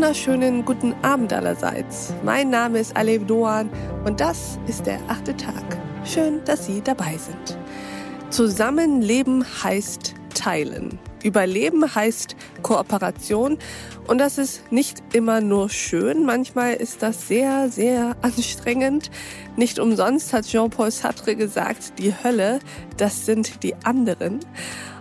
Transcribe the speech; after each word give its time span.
wunderschönen 0.00 0.64
guten 0.64 0.94
Abend 1.02 1.30
allerseits. 1.30 2.14
Mein 2.24 2.48
Name 2.48 2.78
ist 2.78 2.96
Alev 2.96 3.26
Doan 3.26 3.68
und 4.06 4.18
das 4.18 4.58
ist 4.66 4.86
der 4.86 4.98
achte 5.08 5.36
Tag. 5.36 5.62
Schön, 6.06 6.42
dass 6.46 6.64
Sie 6.64 6.80
dabei 6.80 7.18
sind. 7.18 7.58
Zusammenleben 8.30 9.44
heißt 9.62 10.14
teilen. 10.34 10.98
Überleben 11.22 11.94
heißt 11.94 12.34
Kooperation 12.62 13.58
und 14.06 14.16
das 14.16 14.38
ist 14.38 14.72
nicht 14.72 15.02
immer 15.12 15.42
nur 15.42 15.68
schön, 15.68 16.24
manchmal 16.24 16.72
ist 16.72 17.02
das 17.02 17.28
sehr, 17.28 17.68
sehr 17.68 18.16
anstrengend. 18.22 19.10
Nicht 19.56 19.78
umsonst 19.78 20.32
hat 20.32 20.46
Jean-Paul 20.46 20.92
Sartre 20.92 21.36
gesagt, 21.36 21.98
die 21.98 22.14
Hölle, 22.24 22.60
das 22.96 23.26
sind 23.26 23.62
die 23.62 23.74
anderen. 23.84 24.40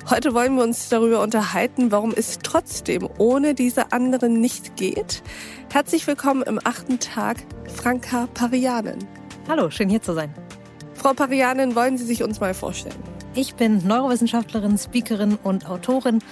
Heute 0.10 0.34
wollen 0.34 0.56
wir 0.56 0.64
uns 0.64 0.90
darüber 0.90 1.22
unterhalten, 1.22 1.92
warum 1.92 2.16
es 2.16 2.40
trotzdem 2.42 3.08
ohne 3.20 3.54
diese 3.54 3.92
anderen 3.92 4.42
nicht 4.42 4.76
geht. 4.76 5.22
Herzlich 5.72 6.08
willkommen 6.08 6.42
im 6.42 6.60
achten 6.64 7.00
Tag, 7.00 7.38
Franka 7.76 8.28
Parianen. 8.34 8.98
Hallo, 9.48 9.70
schön 9.70 9.88
hier 9.88 10.02
zu 10.02 10.14
sein. 10.14 10.34
Frau 10.96 11.14
Parianen, 11.14 11.76
wollen 11.76 12.00
Sie 12.00 12.06
sich 12.06 12.24
uns 12.24 12.40
mal 12.40 12.56
vorstellen? 12.56 12.96
Ich 13.36 13.54
bin 13.54 13.86
Neurowissenschaftlerin, 13.86 14.80
Speakerin 14.80 15.38
und 15.44 15.70
Autorin 15.70 16.24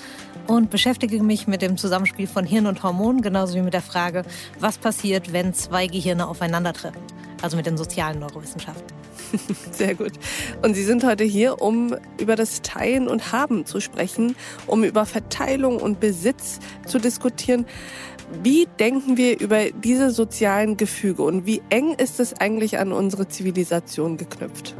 und 0.47 0.71
beschäftige 0.71 1.21
mich 1.21 1.45
mit 1.45 1.61
dem 1.61 1.77
Zusammenspiel 1.77 2.25
von 2.25 2.45
Hirn 2.45 2.65
und 2.65 2.81
Hormon, 2.81 3.21
genauso 3.21 3.53
wie 3.53 3.61
mit 3.61 3.75
der 3.75 3.83
Frage, 3.83 4.23
was 4.59 4.79
passiert, 4.79 5.33
wenn 5.33 5.53
zwei 5.53 5.85
Gehirne 5.85 6.27
aufeinandertreffen. 6.27 7.01
Also 7.43 7.55
mit 7.55 7.67
den 7.67 7.77
sozialen 7.77 8.17
Neurowissenschaften. 8.21 8.96
Sehr 9.71 9.95
gut. 9.95 10.13
Und 10.61 10.75
Sie 10.75 10.83
sind 10.83 11.03
heute 11.03 11.23
hier, 11.23 11.61
um 11.61 11.95
über 12.19 12.35
das 12.35 12.61
Teilen 12.61 13.07
und 13.07 13.31
Haben 13.31 13.65
zu 13.65 13.79
sprechen, 13.79 14.35
um 14.65 14.83
über 14.83 15.05
Verteilung 15.05 15.77
und 15.77 15.99
Besitz 15.99 16.59
zu 16.85 16.99
diskutieren. 16.99 17.65
Wie 18.43 18.67
denken 18.79 19.15
wir 19.15 19.39
über 19.39 19.71
diese 19.71 20.11
sozialen 20.11 20.75
Gefüge 20.75 21.23
und 21.23 21.45
wie 21.45 21.61
eng 21.69 21.93
ist 21.93 22.19
es 22.19 22.33
eigentlich 22.33 22.77
an 22.77 22.91
unsere 22.91 23.27
Zivilisation 23.27 24.17
geknüpft? 24.17 24.75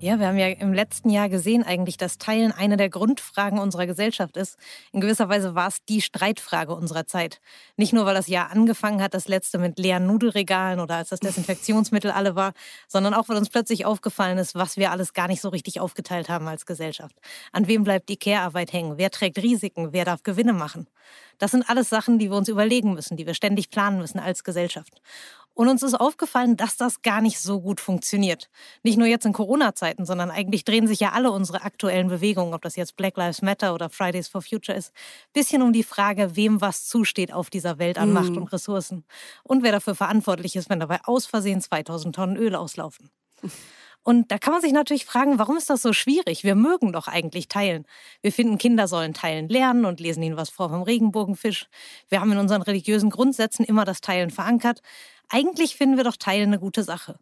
Ja, 0.00 0.20
wir 0.20 0.28
haben 0.28 0.38
ja 0.38 0.46
im 0.46 0.72
letzten 0.72 1.10
Jahr 1.10 1.28
gesehen 1.28 1.64
eigentlich, 1.64 1.96
dass 1.96 2.18
Teilen 2.18 2.52
eine 2.52 2.76
der 2.76 2.88
Grundfragen 2.88 3.58
unserer 3.58 3.84
Gesellschaft 3.84 4.36
ist. 4.36 4.56
In 4.92 5.00
gewisser 5.00 5.28
Weise 5.28 5.56
war 5.56 5.66
es 5.66 5.84
die 5.88 6.00
Streitfrage 6.00 6.72
unserer 6.72 7.08
Zeit. 7.08 7.40
Nicht 7.76 7.92
nur, 7.92 8.06
weil 8.06 8.14
das 8.14 8.28
Jahr 8.28 8.52
angefangen 8.52 9.02
hat, 9.02 9.12
das 9.12 9.26
letzte 9.26 9.58
mit 9.58 9.76
leeren 9.76 10.06
Nudelregalen 10.06 10.78
oder 10.78 10.94
als 10.94 11.08
das 11.08 11.18
Desinfektionsmittel 11.18 12.12
alle 12.12 12.36
war, 12.36 12.52
sondern 12.86 13.12
auch, 13.12 13.28
weil 13.28 13.38
uns 13.38 13.48
plötzlich 13.48 13.86
aufgefallen 13.86 14.38
ist, 14.38 14.54
was 14.54 14.76
wir 14.76 14.92
alles 14.92 15.14
gar 15.14 15.26
nicht 15.26 15.40
so 15.40 15.48
richtig 15.48 15.80
aufgeteilt 15.80 16.28
haben 16.28 16.46
als 16.46 16.64
Gesellschaft. 16.64 17.16
An 17.50 17.66
wem 17.66 17.82
bleibt 17.82 18.08
die 18.08 18.18
Care-Arbeit 18.18 18.72
hängen? 18.72 18.98
Wer 18.98 19.10
trägt 19.10 19.38
Risiken? 19.38 19.92
Wer 19.92 20.04
darf 20.04 20.22
Gewinne 20.22 20.52
machen? 20.52 20.86
Das 21.38 21.50
sind 21.50 21.68
alles 21.68 21.88
Sachen, 21.88 22.20
die 22.20 22.30
wir 22.30 22.36
uns 22.36 22.48
überlegen 22.48 22.94
müssen, 22.94 23.16
die 23.16 23.26
wir 23.26 23.34
ständig 23.34 23.70
planen 23.70 23.98
müssen 23.98 24.20
als 24.20 24.44
Gesellschaft. 24.44 25.00
Und 25.58 25.66
uns 25.66 25.82
ist 25.82 25.94
aufgefallen, 25.94 26.56
dass 26.56 26.76
das 26.76 27.02
gar 27.02 27.20
nicht 27.20 27.40
so 27.40 27.60
gut 27.60 27.80
funktioniert. 27.80 28.48
Nicht 28.84 28.96
nur 28.96 29.08
jetzt 29.08 29.26
in 29.26 29.32
Corona-Zeiten, 29.32 30.06
sondern 30.06 30.30
eigentlich 30.30 30.64
drehen 30.64 30.86
sich 30.86 31.00
ja 31.00 31.10
alle 31.10 31.32
unsere 31.32 31.62
aktuellen 31.62 32.06
Bewegungen, 32.06 32.54
ob 32.54 32.62
das 32.62 32.76
jetzt 32.76 32.94
Black 32.94 33.16
Lives 33.16 33.42
Matter 33.42 33.74
oder 33.74 33.90
Fridays 33.90 34.28
for 34.28 34.40
Future 34.40 34.78
ist, 34.78 34.92
bisschen 35.32 35.62
um 35.62 35.72
die 35.72 35.82
Frage, 35.82 36.36
wem 36.36 36.60
was 36.60 36.86
zusteht 36.86 37.32
auf 37.32 37.50
dieser 37.50 37.80
Welt 37.80 37.98
an 37.98 38.12
Macht 38.12 38.30
mhm. 38.30 38.36
und 38.36 38.52
Ressourcen 38.52 39.04
und 39.42 39.64
wer 39.64 39.72
dafür 39.72 39.96
verantwortlich 39.96 40.54
ist, 40.54 40.70
wenn 40.70 40.78
dabei 40.78 41.00
aus 41.02 41.26
Versehen 41.26 41.60
2000 41.60 42.14
Tonnen 42.14 42.36
Öl 42.36 42.54
auslaufen. 42.54 43.10
Und 44.04 44.30
da 44.30 44.38
kann 44.38 44.52
man 44.52 44.62
sich 44.62 44.72
natürlich 44.72 45.04
fragen, 45.04 45.38
warum 45.38 45.56
ist 45.56 45.68
das 45.68 45.82
so 45.82 45.92
schwierig? 45.92 46.44
Wir 46.44 46.54
mögen 46.54 46.92
doch 46.92 47.08
eigentlich 47.08 47.48
teilen. 47.48 47.84
Wir 48.22 48.32
finden, 48.32 48.56
Kinder 48.56 48.88
sollen 48.88 49.12
teilen 49.12 49.48
lernen 49.48 49.84
und 49.84 50.00
lesen 50.00 50.22
ihnen 50.22 50.36
was 50.36 50.50
vor 50.50 50.70
vom 50.70 50.82
Regenbogenfisch. 50.82 51.66
Wir 52.08 52.20
haben 52.20 52.32
in 52.32 52.38
unseren 52.38 52.62
religiösen 52.62 53.10
Grundsätzen 53.10 53.64
immer 53.64 53.84
das 53.84 54.00
Teilen 54.00 54.30
verankert. 54.30 54.80
Eigentlich 55.28 55.76
finden 55.76 55.96
wir 55.96 56.04
doch 56.04 56.16
Teilen 56.16 56.48
eine 56.48 56.58
gute 56.58 56.82
Sache. 56.82 57.18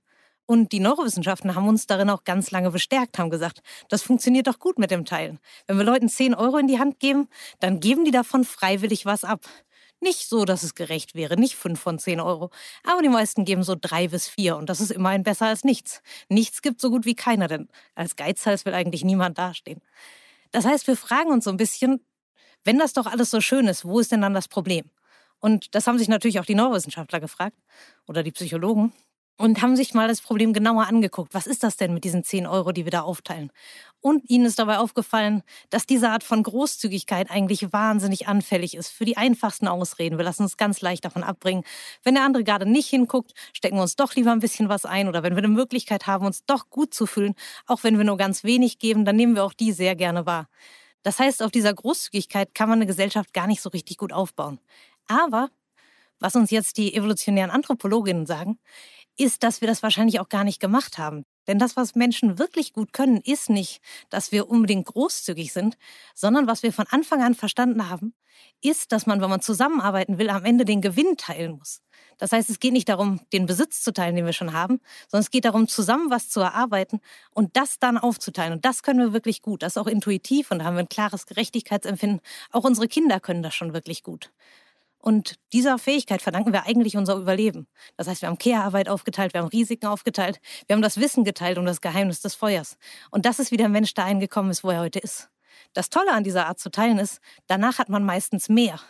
Und 0.46 0.70
die 0.70 0.78
Neurowissenschaften 0.78 1.56
haben 1.56 1.66
uns 1.66 1.88
darin 1.88 2.08
auch 2.08 2.22
ganz 2.22 2.52
lange 2.52 2.70
bestärkt, 2.70 3.18
haben 3.18 3.30
gesagt, 3.30 3.62
das 3.88 4.02
funktioniert 4.02 4.46
doch 4.46 4.60
gut 4.60 4.78
mit 4.78 4.92
dem 4.92 5.04
Teilen. 5.04 5.40
Wenn 5.66 5.76
wir 5.76 5.84
Leuten 5.84 6.08
10 6.08 6.34
Euro 6.34 6.56
in 6.58 6.68
die 6.68 6.78
Hand 6.78 7.00
geben, 7.00 7.28
dann 7.58 7.80
geben 7.80 8.04
die 8.04 8.12
davon 8.12 8.44
freiwillig 8.44 9.06
was 9.06 9.24
ab. 9.24 9.40
Nicht 10.00 10.28
so, 10.28 10.44
dass 10.44 10.62
es 10.62 10.76
gerecht 10.76 11.16
wäre, 11.16 11.36
nicht 11.36 11.56
5 11.56 11.80
von 11.80 11.98
10 11.98 12.20
Euro. 12.20 12.50
Aber 12.84 13.02
die 13.02 13.08
meisten 13.08 13.44
geben 13.44 13.64
so 13.64 13.74
3 13.80 14.08
bis 14.08 14.28
4 14.28 14.56
und 14.56 14.68
das 14.68 14.80
ist 14.80 14.92
immerhin 14.92 15.24
besser 15.24 15.46
als 15.46 15.64
nichts. 15.64 16.00
Nichts 16.28 16.62
gibt 16.62 16.80
so 16.80 16.90
gut 16.90 17.06
wie 17.06 17.14
keiner, 17.16 17.48
denn 17.48 17.68
als 17.96 18.14
Geizhals 18.14 18.64
will 18.66 18.74
eigentlich 18.74 19.02
niemand 19.02 19.38
dastehen. 19.38 19.80
Das 20.52 20.64
heißt, 20.64 20.86
wir 20.86 20.96
fragen 20.96 21.30
uns 21.30 21.44
so 21.44 21.50
ein 21.50 21.56
bisschen, 21.56 22.04
wenn 22.62 22.78
das 22.78 22.92
doch 22.92 23.06
alles 23.06 23.30
so 23.30 23.40
schön 23.40 23.66
ist, 23.66 23.84
wo 23.84 23.98
ist 23.98 24.12
denn 24.12 24.20
dann 24.20 24.34
das 24.34 24.48
Problem? 24.48 24.90
Und 25.40 25.74
das 25.74 25.86
haben 25.86 25.98
sich 25.98 26.08
natürlich 26.08 26.40
auch 26.40 26.46
die 26.46 26.54
Neurowissenschaftler 26.54 27.20
gefragt 27.20 27.56
oder 28.06 28.22
die 28.22 28.32
Psychologen 28.32 28.92
und 29.38 29.60
haben 29.60 29.76
sich 29.76 29.92
mal 29.94 30.08
das 30.08 30.20
Problem 30.20 30.52
genauer 30.52 30.86
angeguckt. 30.86 31.34
Was 31.34 31.46
ist 31.46 31.62
das 31.62 31.76
denn 31.76 31.92
mit 31.92 32.04
diesen 32.04 32.24
10 32.24 32.46
Euro, 32.46 32.72
die 32.72 32.84
wir 32.84 32.90
da 32.90 33.02
aufteilen? 33.02 33.50
Und 34.00 34.28
ihnen 34.30 34.46
ist 34.46 34.58
dabei 34.58 34.78
aufgefallen, 34.78 35.42
dass 35.68 35.84
diese 35.84 36.10
Art 36.10 36.24
von 36.24 36.42
Großzügigkeit 36.42 37.30
eigentlich 37.30 37.72
wahnsinnig 37.72 38.28
anfällig 38.28 38.76
ist 38.76 38.88
für 38.88 39.04
die 39.04 39.16
einfachsten 39.16 39.68
Ausreden. 39.68 40.16
Wir 40.16 40.24
lassen 40.24 40.44
uns 40.44 40.56
ganz 40.56 40.80
leicht 40.80 41.04
davon 41.04 41.22
abbringen. 41.22 41.64
Wenn 42.02 42.14
der 42.14 42.24
andere 42.24 42.44
gerade 42.44 42.66
nicht 42.66 42.88
hinguckt, 42.88 43.32
stecken 43.52 43.76
wir 43.76 43.82
uns 43.82 43.96
doch 43.96 44.14
lieber 44.14 44.32
ein 44.32 44.40
bisschen 44.40 44.68
was 44.68 44.84
ein. 44.84 45.08
Oder 45.08 45.22
wenn 45.22 45.34
wir 45.34 45.38
eine 45.44 45.48
Möglichkeit 45.48 46.06
haben, 46.06 46.24
uns 46.24 46.44
doch 46.46 46.70
gut 46.70 46.94
zu 46.94 47.06
fühlen, 47.06 47.34
auch 47.66 47.82
wenn 47.82 47.98
wir 47.98 48.04
nur 48.04 48.16
ganz 48.16 48.44
wenig 48.44 48.78
geben, 48.78 49.04
dann 49.04 49.16
nehmen 49.16 49.34
wir 49.34 49.44
auch 49.44 49.54
die 49.54 49.72
sehr 49.72 49.96
gerne 49.96 50.24
wahr. 50.24 50.48
Das 51.02 51.18
heißt, 51.18 51.42
auf 51.42 51.50
dieser 51.50 51.74
Großzügigkeit 51.74 52.54
kann 52.54 52.68
man 52.68 52.78
eine 52.78 52.86
Gesellschaft 52.86 53.32
gar 53.32 53.46
nicht 53.46 53.60
so 53.60 53.68
richtig 53.68 53.96
gut 53.96 54.12
aufbauen. 54.12 54.58
Aber 55.06 55.50
was 56.18 56.34
uns 56.34 56.50
jetzt 56.50 56.78
die 56.78 56.94
evolutionären 56.94 57.50
Anthropologinnen 57.50 58.26
sagen, 58.26 58.58
ist, 59.18 59.42
dass 59.42 59.60
wir 59.60 59.68
das 59.68 59.82
wahrscheinlich 59.82 60.20
auch 60.20 60.28
gar 60.28 60.44
nicht 60.44 60.60
gemacht 60.60 60.98
haben. 60.98 61.24
Denn 61.46 61.58
das, 61.58 61.76
was 61.76 61.94
Menschen 61.94 62.38
wirklich 62.38 62.72
gut 62.72 62.92
können, 62.92 63.20
ist 63.24 63.48
nicht, 63.48 63.80
dass 64.10 64.32
wir 64.32 64.48
unbedingt 64.48 64.86
großzügig 64.86 65.52
sind, 65.52 65.78
sondern 66.14 66.46
was 66.46 66.62
wir 66.62 66.72
von 66.72 66.86
Anfang 66.90 67.22
an 67.22 67.34
verstanden 67.34 67.88
haben, 67.88 68.14
ist, 68.62 68.92
dass 68.92 69.06
man, 69.06 69.20
wenn 69.20 69.30
man 69.30 69.40
zusammenarbeiten 69.40 70.18
will, 70.18 70.28
am 70.28 70.44
Ende 70.44 70.64
den 70.64 70.80
Gewinn 70.82 71.16
teilen 71.16 71.52
muss. 71.52 71.82
Das 72.18 72.32
heißt, 72.32 72.50
es 72.50 72.60
geht 72.60 72.72
nicht 72.72 72.88
darum, 72.88 73.20
den 73.32 73.46
Besitz 73.46 73.82
zu 73.82 73.92
teilen, 73.92 74.16
den 74.16 74.26
wir 74.26 74.32
schon 74.32 74.52
haben, 74.52 74.80
sondern 75.08 75.22
es 75.22 75.30
geht 75.30 75.44
darum, 75.44 75.68
zusammen 75.68 76.10
was 76.10 76.28
zu 76.28 76.40
erarbeiten 76.40 77.00
und 77.30 77.56
das 77.56 77.78
dann 77.78 77.96
aufzuteilen. 77.96 78.54
Und 78.54 78.64
das 78.64 78.82
können 78.82 78.98
wir 78.98 79.12
wirklich 79.12 79.40
gut. 79.40 79.62
Das 79.62 79.74
ist 79.74 79.78
auch 79.78 79.86
intuitiv 79.86 80.50
und 80.50 80.58
da 80.58 80.64
haben 80.64 80.74
wir 80.74 80.80
ein 80.80 80.88
klares 80.88 81.26
Gerechtigkeitsempfinden. 81.26 82.20
Auch 82.50 82.64
unsere 82.64 82.88
Kinder 82.88 83.20
können 83.20 83.42
das 83.42 83.54
schon 83.54 83.72
wirklich 83.72 84.02
gut. 84.02 84.30
Und 85.06 85.36
dieser 85.52 85.78
Fähigkeit 85.78 86.20
verdanken 86.20 86.52
wir 86.52 86.66
eigentlich 86.66 86.96
unser 86.96 87.14
Überleben. 87.14 87.68
Das 87.96 88.08
heißt, 88.08 88.22
wir 88.22 88.28
haben 88.28 88.38
Care-Arbeit 88.38 88.88
aufgeteilt, 88.88 89.34
wir 89.34 89.40
haben 89.40 89.50
Risiken 89.50 89.86
aufgeteilt, 89.86 90.40
wir 90.66 90.74
haben 90.74 90.82
das 90.82 90.98
Wissen 90.98 91.22
geteilt 91.22 91.58
um 91.58 91.64
das 91.64 91.80
Geheimnis 91.80 92.22
des 92.22 92.34
Feuers. 92.34 92.76
Und 93.12 93.24
das 93.24 93.38
ist 93.38 93.52
wie 93.52 93.56
der 93.56 93.68
Mensch 93.68 93.94
dahin 93.94 94.18
gekommen 94.18 94.50
ist, 94.50 94.64
wo 94.64 94.70
er 94.70 94.80
heute 94.80 94.98
ist. 94.98 95.30
Das 95.74 95.90
Tolle 95.90 96.10
an 96.10 96.24
dieser 96.24 96.48
Art 96.48 96.58
zu 96.58 96.72
teilen 96.72 96.98
ist, 96.98 97.20
danach 97.46 97.78
hat 97.78 97.88
man 97.88 98.04
meistens 98.04 98.48
mehr. 98.48 98.80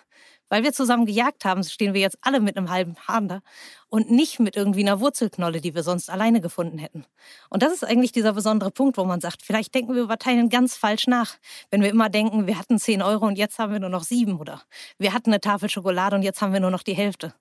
Weil 0.48 0.62
wir 0.62 0.72
zusammen 0.72 1.06
gejagt 1.06 1.44
haben, 1.44 1.64
stehen 1.64 1.94
wir 1.94 2.00
jetzt 2.00 2.18
alle 2.20 2.40
mit 2.40 2.56
einem 2.56 2.70
halben 2.70 2.96
Hahn 3.08 3.28
da 3.28 3.40
und 3.88 4.10
nicht 4.10 4.38
mit 4.38 4.56
irgendwie 4.56 4.80
einer 4.80 5.00
Wurzelknolle, 5.00 5.60
die 5.60 5.74
wir 5.74 5.82
sonst 5.82 6.08
alleine 6.08 6.40
gefunden 6.40 6.78
hätten. 6.78 7.04
Und 7.50 7.62
das 7.62 7.72
ist 7.72 7.84
eigentlich 7.84 8.12
dieser 8.12 8.32
besondere 8.32 8.70
Punkt, 8.70 8.96
wo 8.96 9.04
man 9.04 9.20
sagt, 9.20 9.42
vielleicht 9.42 9.74
denken 9.74 9.94
wir 9.94 10.02
über 10.02 10.18
Teilen 10.18 10.48
ganz 10.48 10.76
falsch 10.76 11.06
nach. 11.06 11.34
Wenn 11.70 11.82
wir 11.82 11.90
immer 11.90 12.08
denken, 12.08 12.46
wir 12.46 12.58
hatten 12.58 12.78
10 12.78 13.02
Euro 13.02 13.26
und 13.26 13.36
jetzt 13.36 13.58
haben 13.58 13.72
wir 13.72 13.80
nur 13.80 13.90
noch 13.90 14.04
sieben 14.04 14.38
oder 14.38 14.62
wir 14.98 15.12
hatten 15.12 15.30
eine 15.30 15.40
Tafel 15.40 15.68
Schokolade 15.68 16.16
und 16.16 16.22
jetzt 16.22 16.40
haben 16.40 16.52
wir 16.52 16.60
nur 16.60 16.70
noch 16.70 16.82
die 16.82 16.94
Hälfte. 16.94 17.34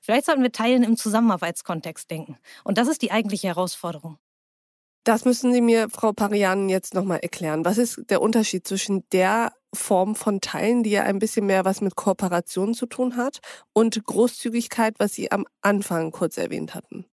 Vielleicht 0.00 0.26
sollten 0.26 0.42
wir 0.42 0.52
Teilen 0.52 0.82
im 0.82 0.96
Zusammenarbeitskontext 0.96 2.10
denken. 2.10 2.38
Und 2.64 2.78
das 2.78 2.88
ist 2.88 3.02
die 3.02 3.10
eigentliche 3.10 3.48
Herausforderung. 3.48 4.18
Das 5.04 5.24
müssen 5.24 5.52
Sie 5.52 5.60
mir, 5.60 5.88
Frau 5.88 6.12
Parian, 6.12 6.68
jetzt 6.68 6.94
nochmal 6.94 7.20
erklären. 7.20 7.64
Was 7.64 7.78
ist 7.78 8.10
der 8.10 8.20
Unterschied 8.20 8.66
zwischen 8.66 9.08
der 9.10 9.52
Form 9.76 10.16
von 10.16 10.40
Teilen, 10.40 10.82
die 10.82 10.90
ja 10.90 11.04
ein 11.04 11.18
bisschen 11.18 11.46
mehr 11.46 11.64
was 11.64 11.80
mit 11.80 11.94
Kooperation 11.94 12.74
zu 12.74 12.86
tun 12.86 13.16
hat, 13.16 13.38
und 13.72 14.04
Großzügigkeit, 14.04 14.94
was 14.98 15.12
Sie 15.12 15.30
am 15.30 15.46
Anfang 15.60 16.10
kurz 16.10 16.36
erwähnt 16.36 16.74
hatten? 16.74 17.06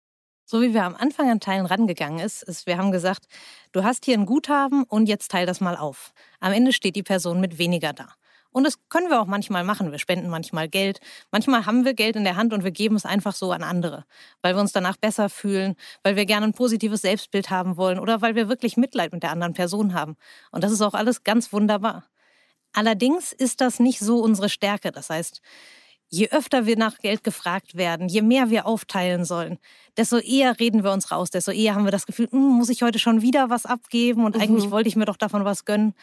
So 0.45 0.62
wie 0.62 0.75
wir 0.75 0.85
am 0.85 0.97
Anfang 0.97 1.31
an 1.31 1.41
Teilen 1.41 1.67
rangegangen 1.67 2.19
ist, 2.19 2.43
ist, 2.43 2.67
wir 2.67 2.77
haben 2.77 2.91
gesagt, 2.91 3.27
du 3.73 3.85
hast 3.85 4.05
hier 4.05 4.19
ein 4.19 4.27
Guthaben 4.27 4.83
und 4.83 5.09
jetzt 5.09 5.31
teil 5.31 5.47
das 5.47 5.61
mal 5.61 5.77
auf. 5.77 6.12
Am 6.41 6.53
Ende 6.53 6.73
steht 6.73 6.97
die 6.97 7.05
Person 7.05 7.41
mit 7.41 7.59
weniger 7.59 7.93
da. 7.93 8.09
Und 8.53 8.65
das 8.65 8.79
können 8.89 9.11
wir 9.11 9.21
auch 9.21 9.27
manchmal 9.27 9.62
machen. 9.62 9.93
Wir 9.93 9.99
spenden 9.99 10.29
manchmal 10.29 10.69
Geld. 10.69 11.01
Manchmal 11.31 11.67
haben 11.67 11.85
wir 11.85 11.95
Geld 11.95 12.17
in 12.17 12.25
der 12.25 12.35
Hand 12.37 12.53
und 12.53 12.65
wir 12.65 12.73
geben 12.73 12.97
es 12.97 13.07
einfach 13.07 13.35
so 13.35 13.53
an 13.53 13.62
andere, 13.62 14.05
weil 14.43 14.57
wir 14.57 14.61
uns 14.61 14.73
danach 14.73 14.97
besser 14.97 15.29
fühlen, 15.29 15.77
weil 16.03 16.17
wir 16.17 16.27
gerne 16.27 16.47
ein 16.47 16.53
positives 16.53 17.03
Selbstbild 17.03 17.51
haben 17.51 17.77
wollen 17.77 18.01
oder 18.01 18.21
weil 18.23 18.35
wir 18.35 18.49
wirklich 18.49 18.77
Mitleid 18.77 19.12
mit 19.12 19.23
der 19.23 19.31
anderen 19.31 19.55
Person 19.55 19.95
haben. 19.95 20.17
Und 20.51 20.65
das 20.65 20.73
ist 20.73 20.83
auch 20.83 20.95
alles 20.95 21.23
ganz 21.23 21.53
wunderbar. 21.53 22.10
Allerdings 22.72 23.32
ist 23.32 23.61
das 23.61 23.81
nicht 23.81 23.99
so 23.99 24.20
unsere 24.20 24.49
Stärke. 24.49 24.93
Das 24.93 25.11
heißt, 25.11 25.40
Je 26.12 26.28
öfter 26.31 26.67
wir 26.67 26.76
nach 26.76 26.99
Geld 26.99 27.22
gefragt 27.22 27.76
werden, 27.76 28.08
je 28.08 28.20
mehr 28.20 28.50
wir 28.50 28.67
aufteilen 28.67 29.25
sollen, 29.25 29.58
desto 29.96 30.19
eher 30.19 30.58
reden 30.58 30.82
wir 30.82 30.90
uns 30.90 31.12
raus, 31.12 31.31
desto 31.31 31.52
eher 31.52 31.76
haben 31.76 31.84
wir 31.84 31.93
das 31.93 32.05
Gefühl, 32.05 32.26
hm, 32.32 32.40
muss 32.40 32.69
ich 32.69 32.82
heute 32.82 32.99
schon 32.99 33.22
wieder 33.22 33.49
was 33.49 33.64
abgeben 33.64 34.25
und 34.25 34.34
mhm. 34.34 34.43
eigentlich 34.43 34.72
wollte 34.72 34.88
ich 34.88 34.96
mir 34.96 35.05
doch 35.05 35.17
davon 35.17 35.44
was 35.44 35.64
gönnen. 35.64 35.94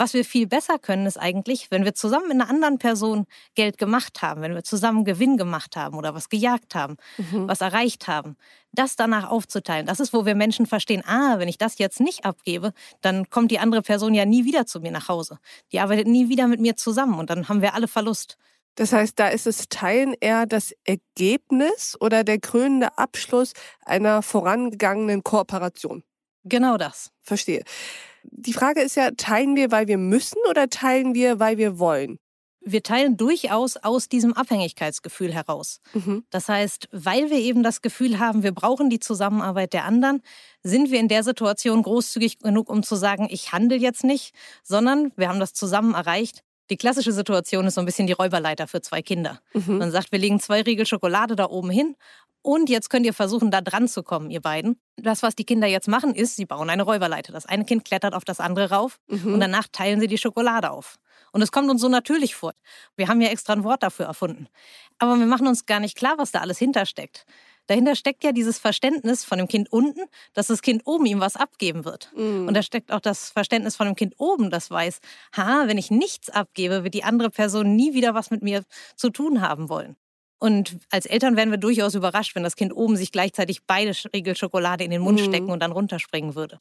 Was 0.00 0.14
wir 0.14 0.24
viel 0.24 0.46
besser 0.46 0.78
können, 0.78 1.04
ist 1.04 1.18
eigentlich, 1.18 1.70
wenn 1.70 1.84
wir 1.84 1.94
zusammen 1.94 2.28
mit 2.28 2.40
einer 2.40 2.48
anderen 2.48 2.78
Person 2.78 3.26
Geld 3.54 3.76
gemacht 3.76 4.22
haben, 4.22 4.40
wenn 4.40 4.54
wir 4.54 4.64
zusammen 4.64 5.04
Gewinn 5.04 5.36
gemacht 5.36 5.76
haben 5.76 5.94
oder 5.98 6.14
was 6.14 6.30
gejagt 6.30 6.74
haben, 6.74 6.96
mhm. 7.18 7.46
was 7.46 7.60
erreicht 7.60 8.08
haben, 8.08 8.38
das 8.72 8.96
danach 8.96 9.28
aufzuteilen. 9.28 9.84
Das 9.84 10.00
ist, 10.00 10.14
wo 10.14 10.24
wir 10.24 10.34
Menschen 10.34 10.64
verstehen, 10.64 11.02
ah, 11.06 11.38
wenn 11.38 11.48
ich 11.48 11.58
das 11.58 11.76
jetzt 11.76 12.00
nicht 12.00 12.24
abgebe, 12.24 12.72
dann 13.02 13.28
kommt 13.28 13.50
die 13.50 13.58
andere 13.58 13.82
Person 13.82 14.14
ja 14.14 14.24
nie 14.24 14.46
wieder 14.46 14.64
zu 14.64 14.80
mir 14.80 14.90
nach 14.90 15.08
Hause. 15.08 15.38
Die 15.70 15.80
arbeitet 15.80 16.06
nie 16.06 16.30
wieder 16.30 16.48
mit 16.48 16.60
mir 16.60 16.76
zusammen 16.76 17.18
und 17.18 17.28
dann 17.28 17.50
haben 17.50 17.60
wir 17.60 17.74
alle 17.74 17.86
Verlust. 17.86 18.38
Das 18.76 18.94
heißt, 18.94 19.18
da 19.18 19.28
ist 19.28 19.44
das 19.44 19.68
Teilen 19.68 20.14
eher 20.18 20.46
das 20.46 20.72
Ergebnis 20.84 21.94
oder 22.00 22.24
der 22.24 22.40
krönende 22.40 22.96
Abschluss 22.96 23.52
einer 23.84 24.22
vorangegangenen 24.22 25.22
Kooperation. 25.24 26.04
Genau 26.44 26.78
das. 26.78 27.10
Verstehe. 27.20 27.64
Die 28.24 28.52
Frage 28.52 28.80
ist 28.80 28.96
ja, 28.96 29.10
teilen 29.16 29.56
wir, 29.56 29.70
weil 29.70 29.88
wir 29.88 29.98
müssen 29.98 30.38
oder 30.48 30.68
teilen 30.68 31.14
wir, 31.14 31.38
weil 31.38 31.58
wir 31.58 31.78
wollen? 31.78 32.18
Wir 32.62 32.82
teilen 32.82 33.16
durchaus 33.16 33.78
aus 33.78 34.08
diesem 34.08 34.34
Abhängigkeitsgefühl 34.34 35.32
heraus. 35.32 35.80
Mhm. 35.94 36.24
Das 36.28 36.48
heißt, 36.48 36.88
weil 36.92 37.30
wir 37.30 37.38
eben 37.38 37.62
das 37.62 37.80
Gefühl 37.80 38.18
haben, 38.18 38.42
wir 38.42 38.52
brauchen 38.52 38.90
die 38.90 39.00
Zusammenarbeit 39.00 39.72
der 39.72 39.86
anderen, 39.86 40.22
sind 40.62 40.90
wir 40.90 41.00
in 41.00 41.08
der 41.08 41.24
Situation 41.24 41.82
großzügig 41.82 42.40
genug, 42.40 42.68
um 42.68 42.82
zu 42.82 42.96
sagen, 42.96 43.28
ich 43.30 43.52
handle 43.52 43.78
jetzt 43.78 44.04
nicht, 44.04 44.34
sondern 44.62 45.10
wir 45.16 45.28
haben 45.28 45.40
das 45.40 45.54
zusammen 45.54 45.94
erreicht. 45.94 46.42
Die 46.70 46.76
klassische 46.76 47.12
Situation 47.12 47.66
ist 47.66 47.74
so 47.74 47.80
ein 47.80 47.84
bisschen 47.84 48.06
die 48.06 48.12
Räuberleiter 48.12 48.68
für 48.68 48.80
zwei 48.80 49.02
Kinder. 49.02 49.40
Mhm. 49.52 49.78
Man 49.78 49.90
sagt, 49.90 50.12
wir 50.12 50.18
legen 50.18 50.40
zwei 50.40 50.62
Riegel 50.62 50.86
Schokolade 50.86 51.36
da 51.36 51.46
oben 51.46 51.70
hin 51.70 51.96
und 52.42 52.70
jetzt 52.70 52.88
könnt 52.88 53.04
ihr 53.04 53.12
versuchen, 53.12 53.50
da 53.50 53.60
dran 53.60 53.86
zu 53.86 54.02
kommen, 54.02 54.30
ihr 54.30 54.40
beiden. 54.40 54.80
Das, 54.96 55.22
was 55.22 55.34
die 55.34 55.44
Kinder 55.44 55.66
jetzt 55.66 55.88
machen, 55.88 56.14
ist, 56.14 56.36
sie 56.36 56.46
bauen 56.46 56.70
eine 56.70 56.84
Räuberleiter. 56.84 57.32
Das 57.32 57.44
eine 57.44 57.64
Kind 57.64 57.84
klettert 57.84 58.14
auf 58.14 58.24
das 58.24 58.40
andere 58.40 58.70
rauf 58.70 58.98
mhm. 59.08 59.34
und 59.34 59.40
danach 59.40 59.66
teilen 59.70 60.00
sie 60.00 60.06
die 60.06 60.16
Schokolade 60.16 60.70
auf. 60.70 60.98
Und 61.32 61.42
es 61.42 61.52
kommt 61.52 61.70
uns 61.70 61.80
so 61.80 61.88
natürlich 61.88 62.34
vor. 62.34 62.52
Wir 62.96 63.08
haben 63.08 63.20
ja 63.20 63.28
extra 63.28 63.52
ein 63.52 63.64
Wort 63.64 63.82
dafür 63.82 64.06
erfunden. 64.06 64.48
Aber 64.98 65.16
wir 65.16 65.26
machen 65.26 65.46
uns 65.46 65.66
gar 65.66 65.80
nicht 65.80 65.96
klar, 65.96 66.14
was 66.16 66.32
da 66.32 66.40
alles 66.40 66.58
hintersteckt. 66.58 67.26
Dahinter 67.70 67.94
steckt 67.94 68.24
ja 68.24 68.32
dieses 68.32 68.58
Verständnis 68.58 69.24
von 69.24 69.38
dem 69.38 69.46
Kind 69.46 69.70
unten, 69.70 70.00
dass 70.34 70.48
das 70.48 70.60
Kind 70.60 70.82
oben 70.86 71.06
ihm 71.06 71.20
was 71.20 71.36
abgeben 71.36 71.84
wird. 71.84 72.10
Mhm. 72.16 72.48
Und 72.48 72.54
da 72.54 72.64
steckt 72.64 72.90
auch 72.90 72.98
das 72.98 73.30
Verständnis 73.30 73.76
von 73.76 73.86
dem 73.86 73.94
Kind 73.94 74.14
oben, 74.18 74.50
das 74.50 74.72
weiß, 74.72 74.98
ha, 75.36 75.68
wenn 75.68 75.78
ich 75.78 75.88
nichts 75.88 76.30
abgebe, 76.30 76.82
wird 76.82 76.94
die 76.94 77.04
andere 77.04 77.30
Person 77.30 77.76
nie 77.76 77.94
wieder 77.94 78.12
was 78.12 78.32
mit 78.32 78.42
mir 78.42 78.64
zu 78.96 79.10
tun 79.10 79.40
haben 79.40 79.68
wollen. 79.68 79.94
Und 80.42 80.78
als 80.90 81.04
Eltern 81.04 81.36
werden 81.36 81.50
wir 81.50 81.58
durchaus 81.58 81.94
überrascht, 81.94 82.34
wenn 82.34 82.42
das 82.42 82.56
Kind 82.56 82.74
oben 82.74 82.96
sich 82.96 83.12
gleichzeitig 83.12 83.66
beide 83.66 83.92
Riegel 84.14 84.34
Schokolade 84.34 84.84
in 84.84 84.90
den 84.90 85.02
Mund 85.02 85.20
mhm. 85.20 85.24
stecken 85.24 85.50
und 85.50 85.60
dann 85.60 85.70
runterspringen 85.70 86.34
würde. 86.34 86.60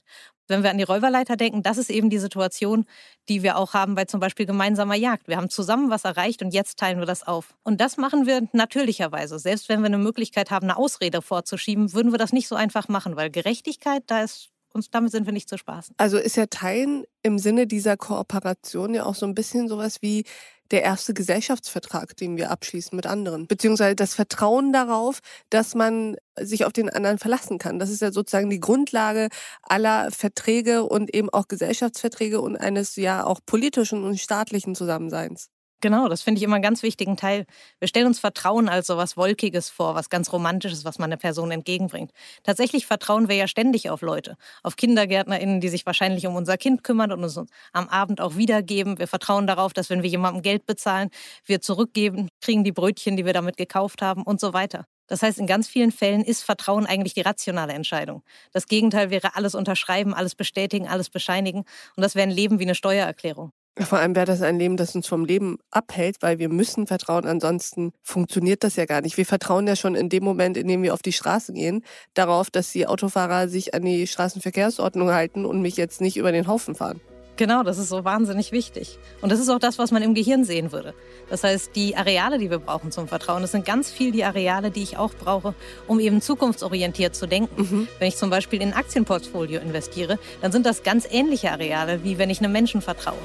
Wenn 0.49 0.63
wir 0.63 0.69
an 0.69 0.77
die 0.77 0.83
Räuberleiter 0.83 1.37
denken, 1.37 1.63
das 1.63 1.77
ist 1.77 1.89
eben 1.89 2.09
die 2.09 2.19
Situation, 2.19 2.85
die 3.29 3.41
wir 3.41 3.57
auch 3.57 3.73
haben 3.73 3.95
bei 3.95 4.03
zum 4.03 4.19
Beispiel 4.19 4.45
gemeinsamer 4.45 4.95
Jagd. 4.95 5.29
Wir 5.29 5.37
haben 5.37 5.49
zusammen 5.49 5.89
was 5.89 6.03
erreicht 6.03 6.41
und 6.41 6.53
jetzt 6.53 6.77
teilen 6.77 6.99
wir 6.99 7.05
das 7.05 7.25
auf. 7.25 7.55
Und 7.63 7.79
das 7.79 7.95
machen 7.95 8.25
wir 8.25 8.41
natürlicherweise. 8.51 9.39
Selbst 9.39 9.69
wenn 9.69 9.79
wir 9.79 9.85
eine 9.87 9.97
Möglichkeit 9.97 10.51
haben, 10.51 10.65
eine 10.65 10.75
Ausrede 10.75 11.21
vorzuschieben, 11.21 11.93
würden 11.93 12.11
wir 12.11 12.19
das 12.19 12.33
nicht 12.33 12.49
so 12.49 12.55
einfach 12.55 12.89
machen, 12.89 13.15
weil 13.15 13.29
Gerechtigkeit, 13.29 14.03
da 14.07 14.23
ist 14.23 14.49
und 14.73 14.93
damit 14.93 15.11
sind 15.11 15.25
wir 15.25 15.33
nicht 15.33 15.49
zu 15.49 15.57
spaßen. 15.57 15.95
Also 15.97 16.17
ist 16.17 16.37
ja 16.37 16.45
Teilen 16.45 17.05
im 17.23 17.39
Sinne 17.39 17.65
dieser 17.65 17.97
Kooperation 17.97 18.93
ja 18.93 19.05
auch 19.05 19.15
so 19.15 19.25
ein 19.25 19.33
bisschen 19.33 19.67
sowas 19.67 20.01
wie 20.01 20.25
der 20.71 20.83
erste 20.83 21.13
Gesellschaftsvertrag, 21.13 22.15
den 22.17 22.37
wir 22.37 22.51
abschließen 22.51 22.95
mit 22.95 23.05
anderen. 23.05 23.47
Beziehungsweise 23.47 23.95
das 23.95 24.13
Vertrauen 24.13 24.71
darauf, 24.71 25.19
dass 25.49 25.75
man 25.75 26.15
sich 26.39 26.65
auf 26.65 26.73
den 26.73 26.89
anderen 26.89 27.17
verlassen 27.17 27.57
kann. 27.57 27.79
Das 27.79 27.89
ist 27.89 28.01
ja 28.01 28.11
sozusagen 28.11 28.49
die 28.49 28.59
Grundlage 28.59 29.29
aller 29.63 30.11
Verträge 30.11 30.83
und 30.83 31.13
eben 31.13 31.29
auch 31.29 31.47
Gesellschaftsverträge 31.47 32.41
und 32.41 32.57
eines 32.57 32.95
ja 32.95 33.25
auch 33.25 33.39
politischen 33.45 34.03
und 34.03 34.19
staatlichen 34.19 34.75
Zusammenseins. 34.75 35.49
Genau, 35.81 36.09
das 36.09 36.21
finde 36.21 36.39
ich 36.39 36.43
immer 36.43 36.55
einen 36.55 36.63
ganz 36.63 36.83
wichtigen 36.83 37.15
Teil. 37.15 37.45
Wir 37.79 37.87
stellen 37.87 38.07
uns 38.07 38.19
Vertrauen 38.19 38.67
als 38.67 38.87
so 38.87 38.97
was 38.97 39.15
Wolkiges 39.15 39.69
vor, 39.69 39.95
was 39.95 40.09
ganz 40.09 40.33
Romantisches, 40.33 40.83
was 40.83 40.99
man 40.99 41.09
einer 41.09 41.17
Person 41.17 41.51
entgegenbringt. 41.51 42.11
Tatsächlich 42.43 42.85
vertrauen 42.85 43.29
wir 43.29 43.37
ja 43.37 43.47
ständig 43.47 43.89
auf 43.89 44.01
Leute, 44.01 44.35
auf 44.61 44.75
KindergärtnerInnen, 44.75 45.61
die 45.61 45.69
sich 45.69 45.85
wahrscheinlich 45.85 46.27
um 46.27 46.35
unser 46.35 46.57
Kind 46.57 46.83
kümmern 46.83 47.13
und 47.13 47.23
uns 47.23 47.37
am 47.71 47.87
Abend 47.87 48.19
auch 48.19 48.35
wiedergeben. 48.35 48.99
Wir 48.99 49.07
vertrauen 49.07 49.47
darauf, 49.47 49.71
dass 49.71 49.89
wenn 49.89 50.03
wir 50.03 50.09
jemandem 50.09 50.41
Geld 50.41 50.65
bezahlen, 50.65 51.11
wir 51.45 51.61
zurückgeben, 51.61 52.27
kriegen 52.41 52.65
die 52.65 52.73
Brötchen, 52.73 53.15
die 53.15 53.25
wir 53.25 53.33
damit 53.33 53.55
gekauft 53.55 54.01
haben 54.01 54.23
und 54.23 54.41
so 54.41 54.51
weiter. 54.51 54.85
Das 55.07 55.23
heißt, 55.23 55.39
in 55.39 55.47
ganz 55.47 55.67
vielen 55.69 55.91
Fällen 55.91 56.23
ist 56.23 56.43
Vertrauen 56.43 56.85
eigentlich 56.85 57.13
die 57.13 57.21
rationale 57.21 57.73
Entscheidung. 57.73 58.21
Das 58.51 58.67
Gegenteil 58.67 59.09
wäre 59.11 59.35
alles 59.35 59.55
unterschreiben, 59.55 60.13
alles 60.13 60.35
bestätigen, 60.35 60.87
alles 60.87 61.09
bescheinigen. 61.09 61.59
Und 61.95 62.01
das 62.03 62.15
wäre 62.15 62.27
ein 62.27 62.31
Leben 62.31 62.59
wie 62.59 62.63
eine 62.63 62.75
Steuererklärung. 62.75 63.51
Vor 63.85 63.99
allem 63.99 64.15
wäre 64.15 64.25
das 64.25 64.41
ein 64.41 64.59
Leben, 64.59 64.77
das 64.77 64.93
uns 64.93 65.07
vom 65.07 65.25
Leben 65.25 65.57
abhält, 65.71 66.17
weil 66.21 66.37
wir 66.37 66.49
müssen 66.49 66.85
vertrauen, 66.85 67.25
ansonsten 67.25 67.91
funktioniert 68.03 68.63
das 68.63 68.75
ja 68.75 68.85
gar 68.85 69.01
nicht. 69.01 69.17
Wir 69.17 69.25
vertrauen 69.25 69.67
ja 69.67 69.75
schon 69.75 69.95
in 69.95 70.09
dem 70.09 70.23
Moment, 70.23 70.57
in 70.57 70.67
dem 70.67 70.83
wir 70.83 70.93
auf 70.93 71.01
die 71.01 71.13
Straße 71.13 71.53
gehen, 71.53 71.83
darauf, 72.13 72.51
dass 72.51 72.71
die 72.71 72.87
Autofahrer 72.87 73.47
sich 73.47 73.73
an 73.73 73.83
die 73.83 74.05
Straßenverkehrsordnung 74.05 75.11
halten 75.11 75.45
und 75.45 75.61
mich 75.61 75.77
jetzt 75.77 76.01
nicht 76.01 76.17
über 76.17 76.31
den 76.31 76.47
Haufen 76.47 76.75
fahren. 76.75 76.99
Genau, 77.39 77.63
das 77.63 77.77
ist 77.77 77.87
so 77.87 78.03
wahnsinnig 78.03 78.51
wichtig. 78.51 78.99
Und 79.21 79.31
das 79.31 79.39
ist 79.39 79.47
auch 79.47 79.59
das, 79.59 79.79
was 79.79 79.91
man 79.91 80.03
im 80.03 80.13
Gehirn 80.13 80.43
sehen 80.43 80.73
würde. 80.73 80.93
Das 81.29 81.45
heißt, 81.45 81.73
die 81.73 81.95
Areale, 81.95 82.37
die 82.37 82.49
wir 82.49 82.59
brauchen 82.59 82.91
zum 82.91 83.07
Vertrauen, 83.07 83.41
das 83.41 83.53
sind 83.53 83.63
ganz 83.63 83.89
viel 83.89 84.11
die 84.11 84.25
Areale, 84.25 84.71
die 84.71 84.83
ich 84.83 84.97
auch 84.97 85.13
brauche, 85.13 85.53
um 85.87 86.01
eben 86.01 86.19
zukunftsorientiert 86.19 87.15
zu 87.15 87.27
denken. 87.27 87.61
Mhm. 87.61 87.87
Wenn 87.97 88.09
ich 88.09 88.17
zum 88.17 88.29
Beispiel 88.29 88.61
in 88.61 88.73
ein 88.73 88.77
Aktienportfolio 88.77 89.61
investiere, 89.61 90.19
dann 90.41 90.51
sind 90.51 90.65
das 90.65 90.83
ganz 90.83 91.07
ähnliche 91.09 91.49
Areale, 91.49 92.03
wie 92.03 92.17
wenn 92.17 92.29
ich 92.29 92.39
einem 92.39 92.51
Menschen 92.51 92.81
vertraue. 92.81 93.15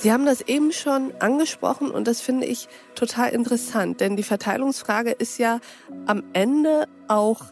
Sie 0.00 0.10
haben 0.10 0.24
das 0.24 0.40
eben 0.40 0.72
schon 0.72 1.12
angesprochen 1.18 1.90
und 1.90 2.08
das 2.08 2.22
finde 2.22 2.46
ich 2.46 2.68
total 2.94 3.32
interessant, 3.32 4.00
denn 4.00 4.16
die 4.16 4.22
Verteilungsfrage 4.22 5.10
ist 5.10 5.36
ja 5.36 5.60
am 6.06 6.22
Ende 6.32 6.88
auch 7.06 7.42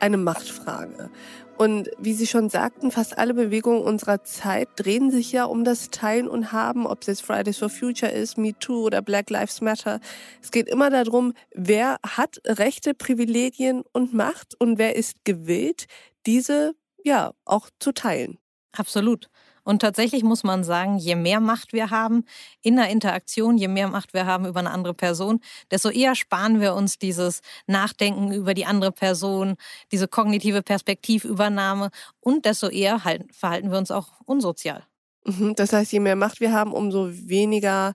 eine 0.00 0.16
Machtfrage. 0.16 1.10
Und 1.58 1.90
wie 1.98 2.14
Sie 2.14 2.26
schon 2.26 2.48
sagten, 2.48 2.92
fast 2.92 3.18
alle 3.18 3.34
Bewegungen 3.34 3.82
unserer 3.82 4.24
Zeit 4.24 4.70
drehen 4.76 5.10
sich 5.10 5.32
ja 5.32 5.44
um 5.44 5.64
das 5.64 5.90
Teilen 5.90 6.28
und 6.28 6.50
Haben, 6.50 6.86
ob 6.86 7.02
es 7.02 7.08
jetzt 7.08 7.22
Fridays 7.22 7.58
for 7.58 7.68
Future 7.68 8.10
ist, 8.10 8.38
Me 8.38 8.58
Too 8.58 8.86
oder 8.86 9.02
Black 9.02 9.28
Lives 9.28 9.60
Matter. 9.60 10.00
Es 10.42 10.50
geht 10.50 10.66
immer 10.66 10.88
darum, 10.88 11.34
wer 11.54 11.98
hat 12.06 12.40
Rechte, 12.46 12.94
Privilegien 12.94 13.82
und 13.92 14.14
Macht 14.14 14.58
und 14.58 14.78
wer 14.78 14.96
ist 14.96 15.26
gewillt, 15.26 15.88
diese 16.24 16.72
ja 17.04 17.32
auch 17.44 17.68
zu 17.78 17.92
teilen. 17.92 18.38
Absolut. 18.72 19.28
Und 19.68 19.80
tatsächlich 19.82 20.22
muss 20.22 20.44
man 20.44 20.64
sagen, 20.64 20.96
je 20.96 21.14
mehr 21.14 21.40
Macht 21.40 21.74
wir 21.74 21.90
haben 21.90 22.24
in 22.62 22.76
der 22.76 22.88
Interaktion, 22.88 23.58
je 23.58 23.68
mehr 23.68 23.88
Macht 23.88 24.14
wir 24.14 24.24
haben 24.24 24.46
über 24.46 24.60
eine 24.60 24.70
andere 24.70 24.94
Person, 24.94 25.40
desto 25.70 25.90
eher 25.90 26.14
sparen 26.14 26.58
wir 26.58 26.72
uns 26.72 26.96
dieses 26.96 27.42
Nachdenken 27.66 28.32
über 28.32 28.54
die 28.54 28.64
andere 28.64 28.92
Person, 28.92 29.56
diese 29.92 30.08
kognitive 30.08 30.62
Perspektivübernahme 30.62 31.90
und 32.20 32.46
desto 32.46 32.68
eher 32.70 33.04
halt, 33.04 33.26
verhalten 33.36 33.70
wir 33.70 33.76
uns 33.76 33.90
auch 33.90 34.08
unsozial. 34.24 34.84
Mhm, 35.26 35.54
das 35.54 35.74
heißt, 35.74 35.92
je 35.92 36.00
mehr 36.00 36.16
Macht 36.16 36.40
wir 36.40 36.50
haben, 36.50 36.72
umso 36.72 37.10
weniger 37.10 37.92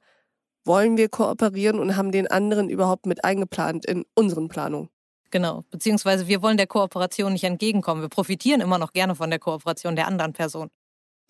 wollen 0.65 0.95
wir 0.95 1.09
kooperieren 1.09 1.79
und 1.79 1.97
haben 1.97 2.11
den 2.11 2.27
anderen 2.27 2.69
überhaupt 2.69 3.07
mit 3.07 3.25
eingeplant 3.25 3.83
in 3.83 4.05
unseren 4.13 4.47
Planungen. 4.47 4.89
Genau, 5.31 5.63
beziehungsweise 5.71 6.27
wir 6.27 6.43
wollen 6.43 6.57
der 6.57 6.67
Kooperation 6.67 7.33
nicht 7.33 7.45
entgegenkommen. 7.45 8.03
Wir 8.03 8.09
profitieren 8.09 8.61
immer 8.61 8.77
noch 8.77 8.93
gerne 8.93 9.15
von 9.15 9.31
der 9.31 9.39
Kooperation 9.39 9.95
der 9.95 10.05
anderen 10.05 10.33
Person. 10.33 10.69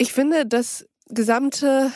Ich 0.03 0.12
finde 0.12 0.45
das 0.45 0.86
gesamte 1.07 1.89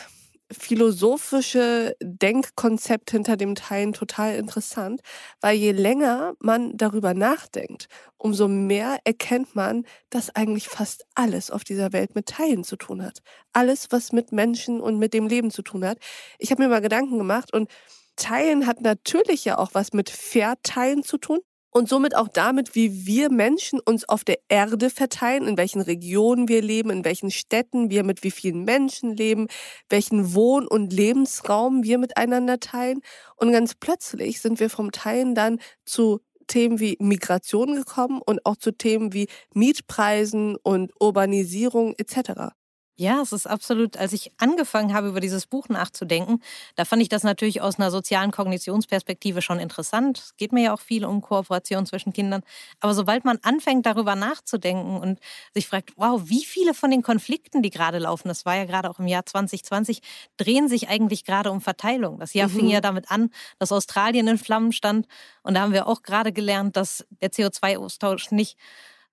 philosophische 0.50 1.94
Denkkonzept 2.02 3.10
hinter 3.10 3.36
dem 3.36 3.54
Teilen 3.54 3.92
total 3.92 4.36
interessant, 4.36 5.02
weil 5.42 5.58
je 5.58 5.72
länger 5.72 6.32
man 6.40 6.74
darüber 6.74 7.12
nachdenkt, 7.12 7.88
umso 8.16 8.48
mehr 8.48 8.96
erkennt 9.04 9.54
man, 9.54 9.84
dass 10.08 10.34
eigentlich 10.34 10.68
fast 10.68 11.04
alles 11.14 11.50
auf 11.50 11.64
dieser 11.64 11.92
Welt 11.92 12.14
mit 12.14 12.24
Teilen 12.24 12.64
zu 12.64 12.76
tun 12.76 13.04
hat. 13.04 13.18
Alles, 13.52 13.88
was 13.90 14.10
mit 14.12 14.32
Menschen 14.32 14.80
und 14.80 14.98
mit 14.98 15.12
dem 15.12 15.26
Leben 15.26 15.50
zu 15.50 15.60
tun 15.60 15.84
hat. 15.84 15.98
Ich 16.38 16.50
habe 16.50 16.62
mir 16.62 16.70
mal 16.70 16.80
Gedanken 16.80 17.18
gemacht 17.18 17.52
und 17.52 17.70
Teilen 18.16 18.66
hat 18.66 18.80
natürlich 18.80 19.44
ja 19.44 19.58
auch 19.58 19.74
was 19.74 19.92
mit 19.92 20.08
Verteilen 20.08 21.02
zu 21.02 21.18
tun. 21.18 21.40
Und 21.70 21.88
somit 21.88 22.16
auch 22.16 22.28
damit, 22.28 22.74
wie 22.74 23.06
wir 23.06 23.30
Menschen 23.30 23.80
uns 23.80 24.08
auf 24.08 24.24
der 24.24 24.38
Erde 24.48 24.90
verteilen, 24.90 25.46
in 25.46 25.56
welchen 25.56 25.80
Regionen 25.80 26.48
wir 26.48 26.62
leben, 26.62 26.90
in 26.90 27.04
welchen 27.04 27.30
Städten 27.30 27.90
wir 27.90 28.04
mit 28.04 28.22
wie 28.24 28.30
vielen 28.30 28.64
Menschen 28.64 29.16
leben, 29.16 29.48
welchen 29.88 30.34
Wohn- 30.34 30.66
und 30.66 30.92
Lebensraum 30.92 31.82
wir 31.84 31.98
miteinander 31.98 32.58
teilen. 32.60 33.00
Und 33.36 33.52
ganz 33.52 33.74
plötzlich 33.74 34.40
sind 34.40 34.60
wir 34.60 34.70
vom 34.70 34.92
Teilen 34.92 35.34
dann 35.34 35.58
zu 35.84 36.20
Themen 36.46 36.80
wie 36.80 36.96
Migration 37.00 37.76
gekommen 37.76 38.20
und 38.24 38.44
auch 38.46 38.56
zu 38.56 38.72
Themen 38.72 39.12
wie 39.12 39.28
Mietpreisen 39.54 40.56
und 40.56 40.92
Urbanisierung 40.98 41.94
etc. 41.98 42.57
Ja, 43.00 43.20
es 43.22 43.30
ist 43.30 43.46
absolut, 43.46 43.96
als 43.96 44.12
ich 44.12 44.32
angefangen 44.38 44.92
habe, 44.92 45.06
über 45.06 45.20
dieses 45.20 45.46
Buch 45.46 45.68
nachzudenken, 45.68 46.42
da 46.74 46.84
fand 46.84 47.00
ich 47.00 47.08
das 47.08 47.22
natürlich 47.22 47.60
aus 47.60 47.78
einer 47.78 47.92
sozialen 47.92 48.32
Kognitionsperspektive 48.32 49.40
schon 49.40 49.60
interessant. 49.60 50.18
Es 50.18 50.36
geht 50.36 50.50
mir 50.50 50.64
ja 50.64 50.74
auch 50.74 50.80
viel 50.80 51.04
um 51.04 51.20
Kooperation 51.20 51.86
zwischen 51.86 52.12
Kindern. 52.12 52.42
Aber 52.80 52.94
sobald 52.94 53.24
man 53.24 53.38
anfängt, 53.42 53.86
darüber 53.86 54.16
nachzudenken 54.16 54.96
und 54.96 55.20
sich 55.54 55.68
fragt, 55.68 55.92
wow, 55.94 56.20
wie 56.24 56.44
viele 56.44 56.74
von 56.74 56.90
den 56.90 57.02
Konflikten, 57.02 57.62
die 57.62 57.70
gerade 57.70 57.98
laufen, 57.98 58.26
das 58.26 58.44
war 58.44 58.56
ja 58.56 58.64
gerade 58.64 58.90
auch 58.90 58.98
im 58.98 59.06
Jahr 59.06 59.24
2020, 59.24 60.02
drehen 60.36 60.68
sich 60.68 60.88
eigentlich 60.88 61.24
gerade 61.24 61.52
um 61.52 61.60
Verteilung. 61.60 62.18
Das 62.18 62.34
Jahr 62.34 62.48
mhm. 62.48 62.52
fing 62.52 62.68
ja 62.68 62.80
damit 62.80 63.12
an, 63.12 63.30
dass 63.60 63.70
Australien 63.70 64.26
in 64.26 64.38
Flammen 64.38 64.72
stand. 64.72 65.06
Und 65.44 65.54
da 65.54 65.60
haben 65.60 65.72
wir 65.72 65.86
auch 65.86 66.02
gerade 66.02 66.32
gelernt, 66.32 66.76
dass 66.76 67.06
der 67.20 67.30
CO2-Austausch 67.30 68.32
nicht 68.32 68.58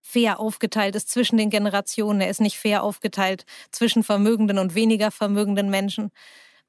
fair 0.05 0.39
aufgeteilt 0.39 0.95
ist 0.95 1.09
zwischen 1.09 1.37
den 1.37 1.49
Generationen. 1.49 2.21
Er 2.21 2.29
ist 2.29 2.39
nicht 2.39 2.59
fair 2.59 2.83
aufgeteilt 2.83 3.45
zwischen 3.71 4.03
vermögenden 4.03 4.59
und 4.59 4.75
weniger 4.75 5.09
vermögenden 5.09 5.69
Menschen. 5.71 6.11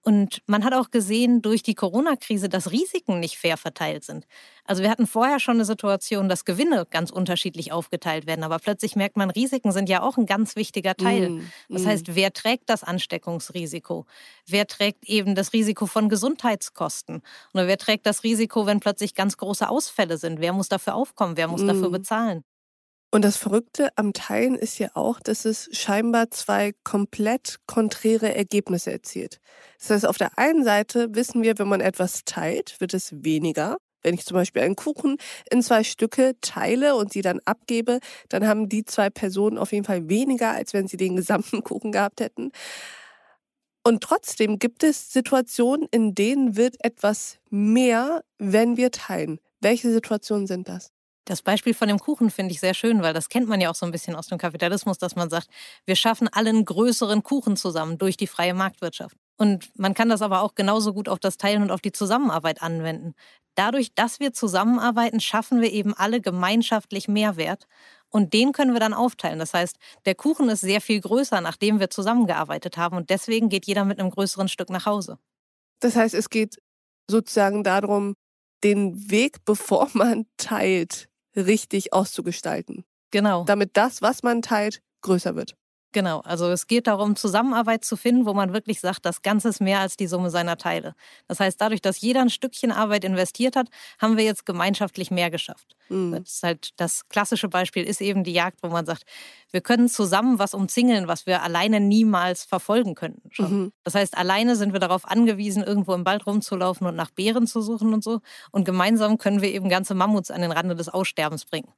Und 0.01 0.41
man 0.47 0.65
hat 0.65 0.73
auch 0.73 0.91
gesehen 0.91 1.43
durch 1.43 1.63
die 1.63 1.75
Corona-Krise, 1.75 2.49
dass 2.49 2.71
Risiken 2.71 3.21
nicht 3.21 3.39
fair 3.39 3.57
verteilt 3.57 4.05
sind. 4.05 4.27
Also 4.65 4.83
wir 4.83 4.89
hatten 4.89 5.07
vorher 5.07 5.41
schon 5.41 5.57
eine 5.57 5.65
Situation, 5.65 6.29
dass 6.29 6.45
Gewinne 6.45 6.87
ganz 6.89 7.11
unterschiedlich 7.11 7.73
aufgeteilt 7.73 8.27
werden, 8.27 8.45
aber 8.45 8.59
plötzlich 8.59 8.95
merkt 8.95 9.17
man, 9.17 9.31
Risiken 9.31 9.73
sind 9.73 9.89
ja 9.89 10.03
auch 10.03 10.17
ein 10.17 10.27
ganz 10.27 10.55
wichtiger 10.55 10.95
Teil. 10.95 11.31
Mm, 11.31 11.51
das 11.69 11.83
mm. 11.83 11.87
heißt, 11.87 12.15
wer 12.15 12.33
trägt 12.33 12.71
das 12.71 12.85
Ansteckungsrisiko? 12.85 14.07
Wer 14.47 14.69
trägt 14.69 15.05
eben 15.07 15.35
das 15.35 15.53
Risiko 15.53 15.87
von 15.87 16.09
Gesundheitskosten? 16.09 17.23
Oder 17.53 17.67
wer 17.67 17.77
trägt 17.77 18.07
das 18.07 18.23
Risiko, 18.23 18.65
wenn 18.65 18.79
plötzlich 18.79 19.15
ganz 19.15 19.37
große 19.37 19.69
Ausfälle 19.69 20.19
sind? 20.19 20.41
Wer 20.41 20.53
muss 20.53 20.69
dafür 20.69 20.95
aufkommen? 20.95 21.37
Wer 21.37 21.49
muss 21.49 21.63
mm. 21.63 21.67
dafür 21.67 21.91
bezahlen? 21.91 22.45
Und 23.17 23.25
das 23.25 23.39
Verrückte 23.39 23.89
am 23.97 24.13
Teilen 24.13 24.57
ist 24.57 24.79
ja 24.79 24.91
auch, 24.93 25.21
dass 25.21 25.47
es 25.47 25.71
scheinbar 25.73 26.31
zwei 26.33 26.75
komplett 26.85 27.61
konträre 27.67 28.35
Ergebnisse 28.35 28.93
erzielt. 28.93 29.41
Das 29.79 29.89
heißt, 29.89 30.07
auf 30.07 30.19
der 30.19 30.39
einen 30.39 30.65
Seite 30.65 31.09
wissen 31.15 31.43
wir, 31.43 31.59
wenn 31.59 31.67
man 31.67 31.81
etwas 31.81 32.25
teilt, 32.27 32.79
wird 32.79 32.93
es 32.93 33.25
weniger. 33.25 33.79
Wenn 34.03 34.13
ich 34.13 34.27
zum 34.27 34.35
Beispiel 34.35 34.61
einen 34.61 34.77
Kuchen 34.77 35.17
in 35.51 35.63
zwei 35.63 35.83
Stücke 35.83 36.35
teile 36.43 36.95
und 36.95 37.11
sie 37.11 37.23
dann 37.23 37.41
abgebe, 37.47 38.01
dann 38.29 38.47
haben 38.47 38.69
die 38.69 38.85
zwei 38.85 39.09
Personen 39.09 39.57
auf 39.57 39.73
jeden 39.73 39.87
Fall 39.87 40.11
weniger, 40.11 40.51
als 40.51 40.75
wenn 40.75 40.87
sie 40.87 40.99
den 40.99 41.17
gesamten 41.17 41.63
Kuchen 41.65 41.93
gehabt 41.93 42.21
hätten. 42.21 42.51
Und 43.83 44.03
trotzdem 44.03 44.59
gibt 44.59 44.85
es 44.85 45.11
Situationen, 45.11 45.89
in 45.91 46.15
denen 46.15 46.59
wird 46.59 46.85
etwas 46.85 47.39
mehr, 47.49 48.23
wenn 48.37 48.77
wir 48.77 48.91
teilen. 48.91 49.41
Welche 49.63 49.91
Situationen 49.91 50.47
sind 50.47 50.69
das? 50.69 50.93
Das 51.27 51.43
Beispiel 51.43 51.75
von 51.75 51.89
dem 51.89 51.99
Kuchen 51.99 52.31
finde 52.31 52.53
ich 52.53 52.61
sehr 52.61 52.73
schön, 52.73 53.03
weil 53.03 53.13
das 53.13 53.29
kennt 53.29 53.49
man 53.49 53.61
ja 53.61 53.69
auch 53.69 53.75
so 53.75 53.85
ein 53.85 53.91
bisschen 53.91 54.15
aus 54.15 54.29
dem 54.29 54.39
Kapitalismus, 54.39 54.97
dass 54.97 55.17
man 55.17 55.29
sagt, 55.29 55.49
wir 55.85 55.97
schaffen 55.97 56.29
allen 56.29 56.65
größeren 56.65 57.25
Kuchen 57.25 57.57
zusammen 57.57 57.99
durch 57.99 58.17
die 58.17 58.29
freie 58.29 58.55
Marktwirtschaft. 58.55 59.17
Und 59.37 59.69
man 59.77 59.93
kann 59.93 60.09
das 60.09 60.23
aber 60.23 60.43
auch 60.43 60.55
genauso 60.55 60.95
gut 60.95 61.09
auf 61.09 61.19
das 61.19 61.37
Teilen 61.37 61.63
und 61.63 61.73
auf 61.73 61.81
die 61.81 61.91
Zusammenarbeit 61.91 62.63
anwenden. 62.63 63.15
Dadurch, 63.57 63.93
dass 63.93 64.21
wir 64.21 64.33
zusammenarbeiten, 64.35 65.19
schaffen 65.19 65.61
wir 65.61 65.73
eben 65.73 65.95
alle 65.95 66.21
gemeinschaftlich 66.21 67.09
Mehrwert. 67.09 67.67
Und 68.09 68.33
den 68.33 68.53
können 68.53 68.73
wir 68.73 68.81
dann 68.81 68.95
aufteilen. 68.95 69.41
Das 69.41 69.53
heißt, 69.53 69.77
der 70.05 70.15
Kuchen 70.15 70.49
ist 70.49 70.61
sehr 70.61 70.81
viel 70.81 71.01
größer, 71.01 71.41
nachdem 71.41 71.81
wir 71.81 71.91
zusammengearbeitet 71.91 72.77
haben. 72.77 72.97
Und 72.97 73.11
deswegen 73.11 73.49
geht 73.49 73.67
jeder 73.67 73.85
mit 73.85 73.99
einem 73.99 74.11
größeren 74.11 74.47
Stück 74.47 74.71
nach 74.71 74.87
Hause. 74.87 75.19
Das 75.81 75.97
heißt, 75.97 76.15
es 76.15 76.31
geht 76.31 76.63
sozusagen 77.11 77.65
darum, 77.65 78.15
den 78.63 79.11
Weg, 79.11 79.45
bevor 79.45 79.89
man 79.93 80.27
teilt, 80.37 81.09
richtig 81.37 81.93
auszugestalten. 81.93 82.85
Genau. 83.11 83.45
Damit 83.45 83.77
das, 83.77 84.03
was 84.03 84.23
man 84.23 84.43
teilt, 84.43 84.83
größer 85.03 85.37
wird. 85.37 85.57
Genau, 85.93 86.21
also 86.21 86.51
es 86.51 86.67
geht 86.67 86.87
darum, 86.89 87.17
Zusammenarbeit 87.17 87.85
zu 87.85 87.97
finden, 87.97 88.27
wo 88.27 88.35
man 88.35 88.53
wirklich 88.53 88.81
sagt, 88.81 89.07
das 89.07 89.23
Ganze 89.23 89.49
ist 89.49 89.61
mehr 89.61 89.81
als 89.81 89.97
die 89.97 90.07
Summe 90.07 90.31
seiner 90.31 90.57
Teile. 90.57 90.95
Das 91.27 91.41
heißt, 91.41 91.59
dadurch, 91.61 91.81
dass 91.81 92.01
jeder 92.01 92.21
ein 92.21 92.29
Stückchen 92.29 92.71
Arbeit 92.71 93.05
investiert 93.05 93.57
hat, 93.57 93.69
haben 93.99 94.17
wir 94.17 94.25
jetzt 94.25 94.45
gemeinschaftlich 94.45 95.11
mehr 95.11 95.31
geschafft. 95.31 95.75
Mhm. 95.89 96.23
Das 96.23 96.35
ist 96.35 96.43
halt 96.43 96.71
das 96.77 97.09
klassische 97.09 97.49
Beispiel 97.49 97.85
ist 97.85 98.01
eben 98.01 98.25
die 98.25 98.33
Jagd, 98.33 98.63
wo 98.63 98.69
man 98.69 98.85
sagt, 98.85 99.05
wir 99.53 99.61
können 99.61 99.89
zusammen 99.89 100.39
was 100.39 100.55
umzingeln, 100.55 101.09
was 101.09 101.27
wir 101.27 101.43
alleine 101.43 101.81
niemals 101.81 102.45
verfolgen 102.45 102.95
könnten. 102.95 103.31
Mhm. 103.39 103.73
Das 103.85 103.95
heißt, 103.95 104.19
alleine 104.19 104.57
sind 104.57 104.73
wir 104.73 104.81
darauf 104.81 105.07
angewiesen, 105.07 105.63
irgendwo 105.63 105.95
im 105.95 106.05
Wald 106.05 106.27
rumzulaufen 106.27 106.87
und 106.87 106.97
nach 106.97 107.11
Beeren 107.11 107.47
zu 107.47 107.63
suchen 107.63 107.95
und 107.95 108.05
so. 108.05 108.21
Und 108.51 108.65
gemeinsam 108.65 109.19
können 109.19 109.41
wir 109.41 109.51
eben 109.51 109.69
ganze 109.69 109.95
Mammuts 109.95 110.31
an 110.31 110.43
den 110.43 110.53
Rande 110.53 110.75
des 110.75 110.89
Aussterbens 110.89 111.45
bringen. 111.45 111.73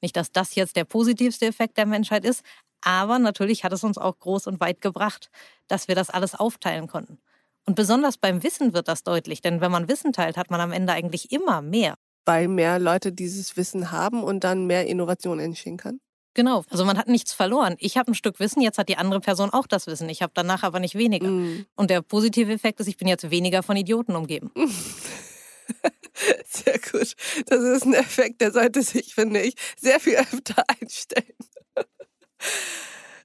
Nicht, 0.00 0.16
dass 0.16 0.32
das 0.32 0.54
jetzt 0.54 0.76
der 0.76 0.84
positivste 0.84 1.46
Effekt 1.46 1.78
der 1.78 1.86
Menschheit 1.86 2.24
ist, 2.24 2.42
aber 2.84 3.18
natürlich 3.18 3.64
hat 3.64 3.72
es 3.72 3.82
uns 3.82 3.98
auch 3.98 4.18
groß 4.18 4.46
und 4.46 4.60
weit 4.60 4.80
gebracht, 4.80 5.30
dass 5.68 5.88
wir 5.88 5.94
das 5.94 6.10
alles 6.10 6.34
aufteilen 6.34 6.86
konnten. 6.86 7.18
Und 7.66 7.76
besonders 7.76 8.18
beim 8.18 8.42
Wissen 8.42 8.74
wird 8.74 8.88
das 8.88 9.02
deutlich, 9.02 9.40
denn 9.40 9.60
wenn 9.60 9.72
man 9.72 9.88
Wissen 9.88 10.12
teilt, 10.12 10.36
hat 10.36 10.50
man 10.50 10.60
am 10.60 10.72
Ende 10.72 10.92
eigentlich 10.92 11.32
immer 11.32 11.62
mehr. 11.62 11.94
Weil 12.26 12.48
mehr 12.48 12.78
Leute 12.78 13.12
dieses 13.12 13.56
Wissen 13.56 13.90
haben 13.90 14.22
und 14.22 14.44
dann 14.44 14.66
mehr 14.66 14.86
Innovation 14.86 15.40
entstehen 15.40 15.76
kann? 15.76 16.00
Genau, 16.34 16.64
also 16.68 16.84
man 16.84 16.98
hat 16.98 17.06
nichts 17.06 17.32
verloren. 17.32 17.76
Ich 17.78 17.96
habe 17.96 18.10
ein 18.10 18.14
Stück 18.14 18.40
Wissen, 18.40 18.60
jetzt 18.60 18.76
hat 18.76 18.88
die 18.88 18.96
andere 18.96 19.20
Person 19.20 19.50
auch 19.50 19.68
das 19.68 19.86
Wissen. 19.86 20.08
Ich 20.08 20.20
habe 20.20 20.32
danach 20.34 20.64
aber 20.64 20.80
nicht 20.80 20.96
weniger. 20.96 21.28
Mm. 21.28 21.64
Und 21.76 21.90
der 21.90 22.02
positive 22.02 22.52
Effekt 22.52 22.80
ist, 22.80 22.88
ich 22.88 22.96
bin 22.96 23.06
jetzt 23.06 23.30
weniger 23.30 23.62
von 23.62 23.76
Idioten 23.76 24.16
umgeben. 24.16 24.50
Sehr 26.44 26.78
gut. 26.78 27.14
Das 27.46 27.60
ist 27.60 27.86
ein 27.86 27.94
Effekt, 27.94 28.40
der 28.40 28.52
sollte 28.52 28.82
sich, 28.82 29.14
finde 29.14 29.40
ich, 29.40 29.54
sehr 29.76 29.98
viel 30.00 30.16
öfter 30.16 30.64
einstellen. 30.80 31.36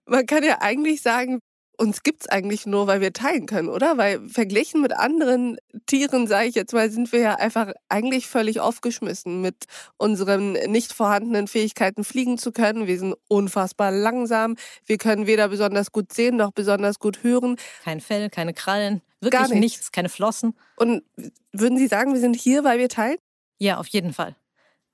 Man 0.06 0.26
kann 0.26 0.44
ja 0.44 0.58
eigentlich 0.62 1.02
sagen, 1.02 1.40
uns 1.80 2.04
gibt 2.04 2.24
es 2.24 2.28
eigentlich 2.28 2.66
nur, 2.66 2.88
weil 2.88 3.00
wir 3.00 3.14
teilen 3.14 3.46
können, 3.46 3.70
oder? 3.70 3.98
Weil 3.98 4.28
verglichen 4.28 4.82
mit 4.82 4.92
anderen 4.92 5.58
Tieren, 5.86 6.28
sage 6.28 6.50
ich 6.50 6.56
jetzt 6.56 6.74
mal, 6.74 6.90
sind 6.92 7.12
wir 7.14 7.20
ja 7.20 7.36
einfach 7.36 7.72
eigentlich 7.88 8.28
völlig 8.28 8.60
aufgeschmissen 8.60 9.42
mit 9.42 9.66
unseren 9.98 10.54
nicht 10.54 10.92
vorhandenen 10.92 11.48
Fähigkeiten 11.48 12.04
fliegen 12.04 12.38
zu 12.38 12.52
können. 12.52 12.86
Wir 12.86 13.00
sind 13.00 13.16
unfassbar 13.30 13.92
langsam. 13.92 14.56
Wir 14.86 14.98
können 14.98 15.26
weder 15.26 15.48
besonders 15.48 15.92
gut 15.92 16.12
sehen 16.12 16.36
noch 16.36 16.52
besonders 16.52 17.00
gut 17.00 17.24
hören. 17.24 17.56
Kein 17.86 18.02
Fell, 18.02 18.30
keine 18.30 18.54
Krallen, 18.54 19.02
wirklich 19.22 19.40
Gar 19.40 19.48
nichts. 19.48 19.60
nichts, 19.60 19.92
keine 19.94 20.10
Flossen. 20.10 20.58
Und 20.76 21.04
würden 21.54 21.78
Sie 21.78 21.88
sagen, 21.88 22.14
wir 22.14 22.20
sind 22.20 22.36
hier, 22.36 22.66
weil 22.66 22.78
wir 22.80 22.90
teilen? 22.90 23.18
Ja, 23.58 23.78
auf 23.78 23.88
jeden 23.88 24.14
Fall. 24.14 24.36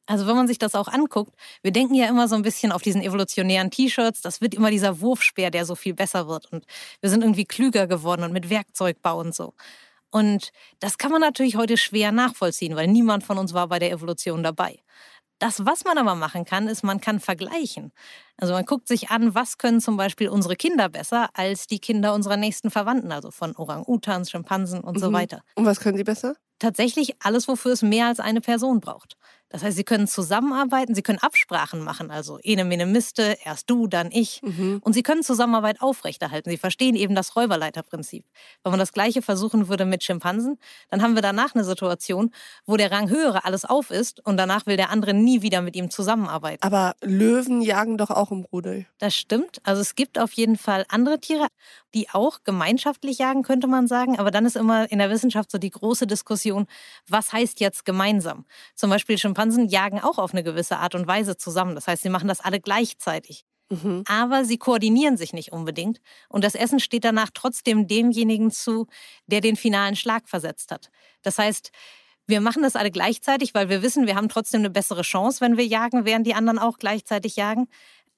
Also 0.08 0.28
wenn 0.28 0.36
man 0.36 0.48
sich 0.48 0.60
das 0.60 0.76
auch 0.76 0.88
anguckt, 0.88 1.34
wir 1.62 1.72
denken 1.72 1.96
ja 1.96 2.08
immer 2.08 2.28
so 2.28 2.36
ein 2.36 2.44
bisschen 2.44 2.72
auf 2.72 2.82
diesen 2.82 3.02
evolutionären 3.02 3.72
T-Shirts, 3.72 4.22
das 4.22 4.40
wird 4.40 4.54
immer 4.54 4.70
dieser 4.70 5.02
Wurfspeer, 5.02 5.50
der 5.50 5.66
so 5.66 5.76
viel 5.76 5.94
besser 5.94 6.28
wird 6.28 6.52
und 6.52 6.66
wir 7.02 7.10
sind 7.10 7.22
irgendwie 7.24 7.46
klüger 7.46 7.88
geworden 7.88 8.24
und 8.24 8.32
mit 8.32 8.50
Werkzeugbau 8.50 9.20
und 9.20 9.34
so. 9.34 9.54
Und 10.12 10.52
das 10.80 10.98
kann 10.98 11.12
man 11.12 11.22
natürlich 11.22 11.58
heute 11.58 11.76
schwer 11.76 12.12
nachvollziehen, 12.12 12.76
weil 12.76 12.88
niemand 12.88 13.24
von 13.24 13.38
uns 13.38 13.54
war 13.54 13.68
bei 13.68 13.80
der 13.80 13.92
Evolution 13.92 14.44
dabei. 14.44 14.80
Das, 15.40 15.66
was 15.66 15.84
man 15.84 15.98
aber 15.98 16.16
machen 16.16 16.46
kann, 16.46 16.68
ist, 16.68 16.84
man 16.84 17.02
kann 17.02 17.20
vergleichen. 17.20 17.92
Also 18.38 18.54
man 18.54 18.66
guckt 18.66 18.88
sich 18.88 19.10
an, 19.10 19.36
was 19.36 19.58
können 19.58 19.82
zum 19.82 19.98
Beispiel 19.98 20.30
unsere 20.30 20.56
Kinder 20.56 20.88
besser 20.88 21.30
als 21.34 21.68
die 21.68 21.80
Kinder 21.80 22.14
unserer 22.14 22.38
nächsten 22.38 22.72
Verwandten, 22.72 23.12
also 23.12 23.32
von 23.32 23.56
Orang-Utans, 23.56 24.32
Schimpansen 24.32 24.80
und 24.80 24.96
mhm. 24.96 25.02
so 25.02 25.12
weiter. 25.12 25.42
Und 25.56 25.66
was 25.66 25.82
können 25.82 25.98
sie 25.98 26.06
besser? 26.06 26.36
Tatsächlich 26.60 27.16
alles, 27.22 27.50
wofür 27.50 27.74
es 27.74 27.82
mehr 27.82 28.08
als 28.08 28.22
eine 28.22 28.40
Person 28.40 28.80
braucht. 28.80 29.18
Das 29.56 29.64
heißt, 29.64 29.78
sie 29.78 29.86
können 29.86 30.06
zusammenarbeiten, 30.06 30.96
sie 30.96 31.02
können 31.02 31.20
Absprachen 31.20 31.82
machen, 31.82 32.12
also 32.12 32.40
ene 32.44 32.66
mene 32.66 32.86
miste, 32.86 33.38
erst 33.46 33.70
du, 33.70 33.88
dann 33.88 34.10
ich. 34.12 34.42
Mhm. 34.44 34.82
Und 34.84 34.92
sie 34.92 35.02
können 35.02 35.24
Zusammenarbeit 35.24 35.80
aufrechterhalten. 35.80 36.50
Sie 36.50 36.58
verstehen 36.58 36.98
eben 36.98 37.16
das 37.16 37.38
Räuberleiterprinzip. 37.38 38.26
Wenn 38.64 38.72
man 38.72 38.80
das 38.82 38.92
Gleiche 38.92 39.22
versuchen 39.22 39.70
würde 39.70 39.86
mit 39.86 40.04
Schimpansen, 40.04 40.60
dann 40.90 41.02
haben 41.02 41.16
wir 41.16 41.22
danach 41.22 41.56
eine 41.56 41.64
Situation, 41.64 42.32
wo 42.66 42.76
der 42.76 42.92
Ranghöhere 42.92 43.46
alles 43.46 43.64
auf 43.64 43.92
ist 43.92 44.20
und 44.26 44.36
danach 44.36 44.66
will 44.66 44.76
der 44.76 44.90
andere 44.90 45.14
nie 45.14 45.42
wieder 45.42 45.62
mit 45.62 45.78
ihm 45.78 45.90
zusammenarbeiten. 45.90 46.62
Aber 46.62 46.98
Löwen 47.02 47.62
jagen 47.62 47.98
doch 47.98 48.10
auch 48.10 48.32
im 48.32 48.42
Rudel. 48.42 48.88
Das 48.98 49.16
stimmt. 49.16 49.62
Also 49.64 49.82
es 49.82 49.96
gibt 49.96 50.20
auf 50.20 50.34
jeden 50.34 50.58
Fall 50.58 50.84
andere 50.90 51.22
Tiere, 51.22 51.48
die 51.94 52.10
auch 52.10 52.40
gemeinschaftlich 52.44 53.20
jagen, 53.20 53.44
könnte 53.44 53.68
man 53.68 53.88
sagen. 53.88 54.20
Aber 54.20 54.32
dann 54.32 54.46
ist 54.46 54.58
immer 54.58 54.92
in 54.92 55.00
der 55.00 55.10
Wissenschaft 55.10 55.50
so 55.50 55.58
die 55.58 55.70
große 55.70 56.08
Diskussion, 56.08 56.68
was 57.08 57.32
heißt 57.32 57.62
jetzt 57.62 57.86
gemeinsam? 57.86 58.44
Zum 58.76 58.90
Beispiel 58.90 59.18
Schimpansen 59.18 59.45
Schimpansen 59.46 59.70
jagen 59.70 60.00
auch 60.00 60.18
auf 60.18 60.34
eine 60.34 60.44
gewisse 60.44 60.78
Art 60.78 60.96
und 60.96 61.08
Weise 61.08 61.38
zusammen. 61.38 61.76
Das 61.76 61.88
heißt, 61.88 62.04
sie 62.04 62.10
machen 62.10 62.28
das 62.28 62.42
alle 62.42 62.60
gleichzeitig. 62.60 63.46
Mhm. 63.70 64.04
Aber 64.08 64.46
sie 64.46 64.58
koordinieren 64.58 65.18
sich 65.18 65.34
nicht 65.34 65.52
unbedingt. 65.52 66.00
Und 66.30 66.44
das 66.44 66.56
Essen 66.56 66.80
steht 66.80 67.04
danach 67.04 67.30
trotzdem 67.34 67.88
demjenigen 67.88 68.52
zu, 68.52 68.88
der 69.28 69.42
den 69.42 69.56
finalen 69.56 69.96
Schlag 69.96 70.28
versetzt 70.30 70.72
hat. 70.72 70.90
Das 71.22 71.38
heißt, 71.38 71.72
Wir 72.28 72.42
machen 72.42 72.64
das 72.64 72.76
alle 72.76 72.90
gleichzeitig, 72.90 73.54
weil 73.54 73.70
wir 73.70 73.84
wissen, 73.84 74.08
wir 74.08 74.16
haben 74.16 74.30
trotzdem 74.30 74.62
eine 74.62 74.72
bessere 74.72 75.04
Chance, 75.04 75.42
wenn 75.42 75.58
wir 75.58 75.66
jagen, 75.66 76.06
während 76.06 76.26
die 76.26 76.34
anderen 76.34 76.58
auch 76.58 76.80
gleichzeitig 76.80 77.36
jagen. 77.36 77.68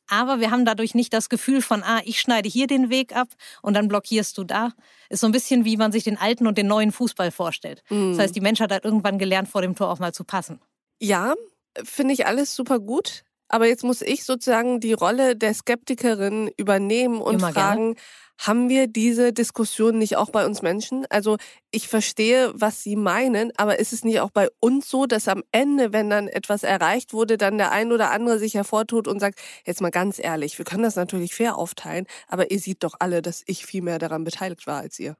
Aber 0.09 0.39
wir 0.39 0.51
haben 0.51 0.63
dadurch 0.63 0.95
nicht 0.95 1.11
das 1.11 1.27
Gefühl 1.27 1.61
von, 1.61 1.83
ah, 1.83 1.99
ich 2.05 2.21
schneide 2.21 2.47
hier 2.47 2.67
den 2.67 2.89
Weg 2.89 3.13
ab 3.13 3.27
und 3.61 3.73
dann 3.73 3.89
blockierst 3.89 4.37
du 4.37 4.45
da. 4.45 4.71
Ist 5.09 5.19
so 5.19 5.27
ein 5.27 5.33
bisschen 5.33 5.65
wie 5.65 5.75
man 5.75 5.91
sich 5.91 6.05
den 6.05 6.17
alten 6.17 6.47
und 6.47 6.57
den 6.57 6.67
neuen 6.67 6.93
Fußball 6.93 7.31
vorstellt. 7.31 7.83
Mhm. 7.89 8.11
Das 8.11 8.19
heißt, 8.19 8.35
die 8.35 8.41
Menschheit 8.41 8.71
hat 8.71 8.85
irgendwann 8.85 9.19
gelernt, 9.19 9.49
vor 9.49 9.61
dem 9.61 9.75
Tor 9.75 9.91
auch 9.91 9.99
mal 9.99 10.13
zu 10.13 10.23
passen. 10.23 10.61
Ja, 11.01 11.35
finde 11.83 12.13
ich 12.13 12.25
alles 12.25 12.55
super 12.55 12.79
gut. 12.79 13.23
Aber 13.49 13.65
jetzt 13.67 13.83
muss 13.83 14.01
ich 14.01 14.25
sozusagen 14.25 14.79
die 14.81 14.93
Rolle 14.93 15.35
der 15.37 15.53
Skeptikerin 15.53 16.51
übernehmen 16.57 17.21
und 17.21 17.35
Immer 17.35 17.53
fragen, 17.53 17.93
gerne. 17.93 17.95
haben 18.39 18.67
wir 18.69 18.87
diese 18.87 19.31
Diskussion 19.31 19.97
nicht 19.97 20.17
auch 20.17 20.31
bei 20.31 20.45
uns 20.45 20.61
Menschen? 20.61 21.05
Also 21.09 21.37
ich 21.71 21.87
verstehe, 21.87 22.51
was 22.55 22.83
Sie 22.83 22.97
meinen, 22.97 23.53
aber 23.57 23.79
ist 23.79 23.93
es 23.93 24.03
nicht 24.03 24.19
auch 24.19 24.31
bei 24.31 24.49
uns 24.59 24.89
so, 24.89 25.05
dass 25.05 25.29
am 25.29 25.43
Ende, 25.53 25.93
wenn 25.93 26.09
dann 26.09 26.27
etwas 26.27 26.63
erreicht 26.63 27.13
wurde, 27.13 27.37
dann 27.37 27.57
der 27.57 27.71
ein 27.71 27.93
oder 27.93 28.11
andere 28.11 28.37
sich 28.37 28.55
hervortut 28.55 29.07
und 29.07 29.19
sagt, 29.21 29.39
jetzt 29.65 29.79
mal 29.81 29.91
ganz 29.91 30.19
ehrlich, 30.19 30.57
wir 30.57 30.65
können 30.65 30.83
das 30.83 30.97
natürlich 30.97 31.33
fair 31.33 31.57
aufteilen, 31.57 32.05
aber 32.27 32.51
ihr 32.51 32.59
seht 32.59 32.83
doch 32.83 32.95
alle, 32.99 33.21
dass 33.21 33.43
ich 33.45 33.65
viel 33.65 33.81
mehr 33.81 33.97
daran 33.99 34.25
beteiligt 34.25 34.67
war 34.67 34.81
als 34.81 34.99
ihr. 34.99 35.15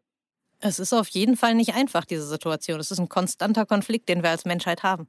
Es 0.60 0.80
ist 0.80 0.94
auf 0.94 1.08
jeden 1.10 1.38
Fall 1.38 1.54
nicht 1.56 1.74
einfach, 1.76 2.06
diese 2.06 2.28
Situation. 2.28 2.80
Es 2.80 2.92
ist 2.92 3.00
ein 3.00 3.10
konstanter 3.10 3.66
Konflikt, 3.66 4.10
den 4.10 4.24
wir 4.24 4.32
als 4.32 4.46
Menschheit 4.46 4.84
haben. 4.84 5.08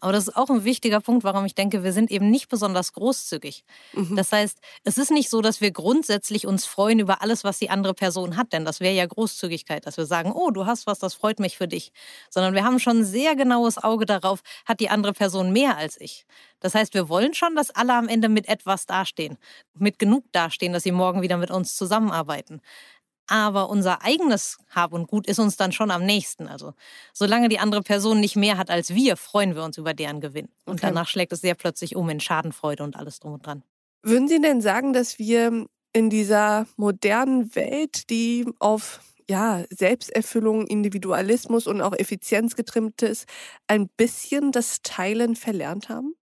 Aber 0.00 0.12
das 0.12 0.28
ist 0.28 0.36
auch 0.36 0.50
ein 0.50 0.64
wichtiger 0.64 1.00
Punkt, 1.00 1.24
warum 1.24 1.46
ich 1.46 1.54
denke, 1.54 1.82
wir 1.82 1.92
sind 1.92 2.10
eben 2.10 2.30
nicht 2.30 2.48
besonders 2.48 2.92
großzügig. 2.92 3.64
Mhm. 3.94 4.14
Das 4.14 4.30
heißt, 4.30 4.58
es 4.84 4.98
ist 4.98 5.10
nicht 5.10 5.30
so, 5.30 5.40
dass 5.40 5.60
wir 5.60 5.70
grundsätzlich 5.70 6.46
uns 6.46 6.66
freuen 6.66 6.98
über 6.98 7.22
alles, 7.22 7.44
was 7.44 7.58
die 7.58 7.70
andere 7.70 7.94
Person 7.94 8.36
hat, 8.36 8.52
denn 8.52 8.64
das 8.64 8.80
wäre 8.80 8.94
ja 8.94 9.06
Großzügigkeit, 9.06 9.86
dass 9.86 9.96
wir 9.96 10.04
sagen, 10.04 10.32
oh, 10.32 10.50
du 10.50 10.66
hast 10.66 10.86
was, 10.86 10.98
das 10.98 11.14
freut 11.14 11.40
mich 11.40 11.56
für 11.56 11.66
dich. 11.66 11.92
Sondern 12.30 12.54
wir 12.54 12.64
haben 12.64 12.78
schon 12.78 12.98
ein 12.98 13.04
sehr 13.04 13.36
genaues 13.36 13.78
Auge 13.78 14.04
darauf, 14.04 14.40
hat 14.66 14.80
die 14.80 14.90
andere 14.90 15.14
Person 15.14 15.52
mehr 15.52 15.76
als 15.76 15.98
ich. 16.00 16.26
Das 16.60 16.74
heißt, 16.74 16.94
wir 16.94 17.08
wollen 17.08 17.34
schon, 17.34 17.54
dass 17.54 17.70
alle 17.70 17.94
am 17.94 18.08
Ende 18.08 18.28
mit 18.28 18.48
etwas 18.48 18.86
dastehen, 18.86 19.38
mit 19.74 19.98
genug 19.98 20.24
dastehen, 20.32 20.72
dass 20.72 20.82
sie 20.82 20.92
morgen 20.92 21.22
wieder 21.22 21.36
mit 21.36 21.50
uns 21.50 21.76
zusammenarbeiten 21.76 22.60
aber 23.26 23.68
unser 23.68 24.02
eigenes 24.02 24.58
Hab 24.70 24.92
und 24.92 25.08
Gut 25.08 25.26
ist 25.26 25.38
uns 25.38 25.56
dann 25.56 25.72
schon 25.72 25.90
am 25.90 26.04
nächsten. 26.04 26.48
Also 26.48 26.74
solange 27.12 27.48
die 27.48 27.58
andere 27.58 27.82
Person 27.82 28.20
nicht 28.20 28.36
mehr 28.36 28.56
hat 28.56 28.70
als 28.70 28.94
wir, 28.94 29.16
freuen 29.16 29.54
wir 29.54 29.64
uns 29.64 29.78
über 29.78 29.94
deren 29.94 30.20
Gewinn. 30.20 30.48
Und 30.64 30.74
okay. 30.74 30.86
danach 30.86 31.08
schlägt 31.08 31.32
es 31.32 31.40
sehr 31.40 31.54
plötzlich 31.54 31.96
um 31.96 32.08
in 32.08 32.20
Schadenfreude 32.20 32.82
und 32.84 32.96
alles 32.96 33.20
drum 33.20 33.34
und 33.34 33.46
dran. 33.46 33.62
Würden 34.02 34.28
Sie 34.28 34.40
denn 34.40 34.60
sagen, 34.60 34.92
dass 34.92 35.18
wir 35.18 35.66
in 35.92 36.10
dieser 36.10 36.66
modernen 36.76 37.54
Welt, 37.56 38.10
die 38.10 38.46
auf 38.58 39.00
ja, 39.28 39.64
Selbsterfüllung, 39.70 40.66
Individualismus 40.66 41.66
und 41.66 41.80
auch 41.80 41.94
Effizienz 41.94 42.54
getrimmt 42.54 43.02
ist, 43.02 43.26
ein 43.66 43.88
bisschen 43.88 44.52
das 44.52 44.82
Teilen 44.82 45.34
verlernt 45.34 45.88
haben? 45.88 46.14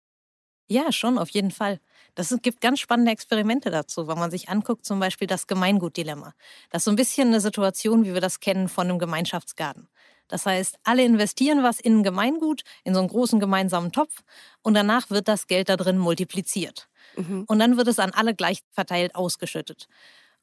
Ja, 0.67 0.93
schon, 0.93 1.19
auf 1.19 1.29
jeden 1.31 1.51
Fall. 1.51 1.81
Das 2.14 2.37
gibt 2.42 2.61
ganz 2.61 2.80
spannende 2.80 3.11
Experimente 3.11 3.71
dazu, 3.71 4.06
wenn 4.06 4.18
man 4.18 4.30
sich 4.30 4.49
anguckt, 4.49 4.85
zum 4.85 5.00
Beispiel 5.00 5.26
das 5.26 5.47
Gemeingutdilemma. 5.47 6.33
Das 6.71 6.80
ist 6.80 6.85
so 6.85 6.90
ein 6.90 6.97
bisschen 6.97 7.28
eine 7.28 7.40
Situation, 7.40 8.04
wie 8.04 8.14
wir 8.14 8.21
das 8.21 8.40
kennen 8.40 8.68
von 8.68 8.88
einem 8.88 8.99
Gemeinschaftsgarten. 8.99 9.88
Das 10.28 10.47
heißt, 10.47 10.78
alle 10.85 11.04
investieren 11.04 11.62
was 11.62 11.80
in 11.80 11.99
ein 11.99 12.02
Gemeingut, 12.02 12.62
in 12.83 12.94
so 12.94 13.00
einen 13.00 13.09
großen 13.09 13.40
gemeinsamen 13.40 13.92
Topf 13.92 14.23
und 14.62 14.75
danach 14.75 15.11
wird 15.11 15.28
das 15.28 15.47
Geld 15.47 15.68
da 15.68 15.76
drin 15.76 15.99
multipliziert. 15.99 16.88
Mhm. 17.16 17.44
Und 17.47 17.59
dann 17.59 17.76
wird 17.76 17.88
es 17.88 17.99
an 17.99 18.12
alle 18.12 18.35
gleich 18.35 18.61
verteilt 18.71 19.14
ausgeschüttet. 19.14 19.88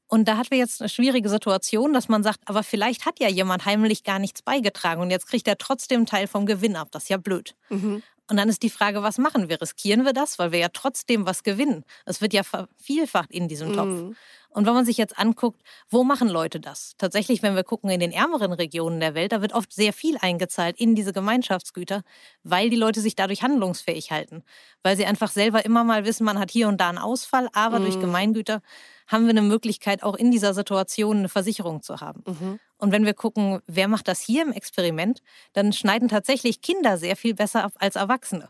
Und 0.07 0.27
da 0.27 0.35
hatten 0.35 0.51
wir 0.51 0.57
jetzt 0.57 0.81
eine 0.81 0.89
schwierige 0.89 1.29
Situation, 1.29 1.93
dass 1.93 2.09
man 2.09 2.21
sagt, 2.21 2.41
aber 2.45 2.63
vielleicht 2.63 3.05
hat 3.05 3.21
ja 3.21 3.29
jemand 3.29 3.65
heimlich 3.65 4.03
gar 4.03 4.19
nichts 4.19 4.41
beigetragen 4.41 5.01
und 5.01 5.09
jetzt 5.09 5.25
kriegt 5.27 5.47
er 5.47 5.57
trotzdem 5.57 5.99
einen 5.99 6.05
Teil 6.05 6.27
vom 6.27 6.45
Gewinn 6.45 6.75
ab. 6.75 6.89
Das 6.91 7.03
ist 7.03 7.09
ja 7.09 7.15
blöd. 7.15 7.55
Mhm. 7.69 8.03
Und 8.31 8.37
dann 8.37 8.47
ist 8.47 8.63
die 8.63 8.69
Frage, 8.69 9.03
was 9.03 9.17
machen 9.17 9.49
wir? 9.49 9.61
Riskieren 9.61 10.05
wir 10.05 10.13
das, 10.13 10.39
weil 10.39 10.53
wir 10.53 10.59
ja 10.59 10.69
trotzdem 10.71 11.25
was 11.25 11.43
gewinnen? 11.43 11.83
Es 12.05 12.21
wird 12.21 12.31
ja 12.31 12.43
vervielfacht 12.43 13.29
in 13.29 13.49
diesem 13.49 13.73
Topf. 13.73 13.89
Mhm. 13.89 14.15
Und 14.51 14.65
wenn 14.65 14.73
man 14.73 14.85
sich 14.85 14.95
jetzt 14.95 15.19
anguckt, 15.19 15.61
wo 15.89 16.05
machen 16.05 16.29
Leute 16.29 16.61
das? 16.61 16.93
Tatsächlich, 16.97 17.43
wenn 17.43 17.57
wir 17.57 17.65
gucken 17.65 17.89
in 17.89 17.99
den 17.99 18.13
ärmeren 18.13 18.53
Regionen 18.53 19.01
der 19.01 19.15
Welt, 19.15 19.33
da 19.33 19.41
wird 19.41 19.51
oft 19.51 19.73
sehr 19.73 19.91
viel 19.91 20.17
eingezahlt 20.21 20.79
in 20.79 20.95
diese 20.95 21.11
Gemeinschaftsgüter, 21.11 22.03
weil 22.43 22.69
die 22.69 22.77
Leute 22.77 23.01
sich 23.01 23.15
dadurch 23.15 23.43
handlungsfähig 23.43 24.11
halten. 24.11 24.43
Weil 24.81 24.95
sie 24.95 25.05
einfach 25.05 25.29
selber 25.29 25.65
immer 25.65 25.83
mal 25.83 26.05
wissen, 26.05 26.23
man 26.23 26.39
hat 26.39 26.51
hier 26.51 26.69
und 26.69 26.79
da 26.79 26.87
einen 26.87 26.99
Ausfall, 26.99 27.49
aber 27.51 27.79
mhm. 27.79 27.83
durch 27.83 27.99
Gemeingüter 27.99 28.61
haben 29.07 29.25
wir 29.25 29.31
eine 29.31 29.41
Möglichkeit, 29.41 30.03
auch 30.03 30.15
in 30.15 30.31
dieser 30.31 30.53
Situation 30.53 31.17
eine 31.17 31.29
Versicherung 31.29 31.81
zu 31.81 31.99
haben. 31.99 32.23
Mhm. 32.25 32.59
Und 32.81 32.91
wenn 32.91 33.05
wir 33.05 33.13
gucken, 33.13 33.61
wer 33.67 33.87
macht 33.87 34.07
das 34.07 34.19
hier 34.19 34.41
im 34.41 34.51
Experiment, 34.51 35.21
dann 35.53 35.71
schneiden 35.71 36.09
tatsächlich 36.09 36.61
Kinder 36.61 36.97
sehr 36.97 37.15
viel 37.15 37.35
besser 37.35 37.63
ab 37.63 37.73
als 37.77 37.95
Erwachsene. 37.95 38.49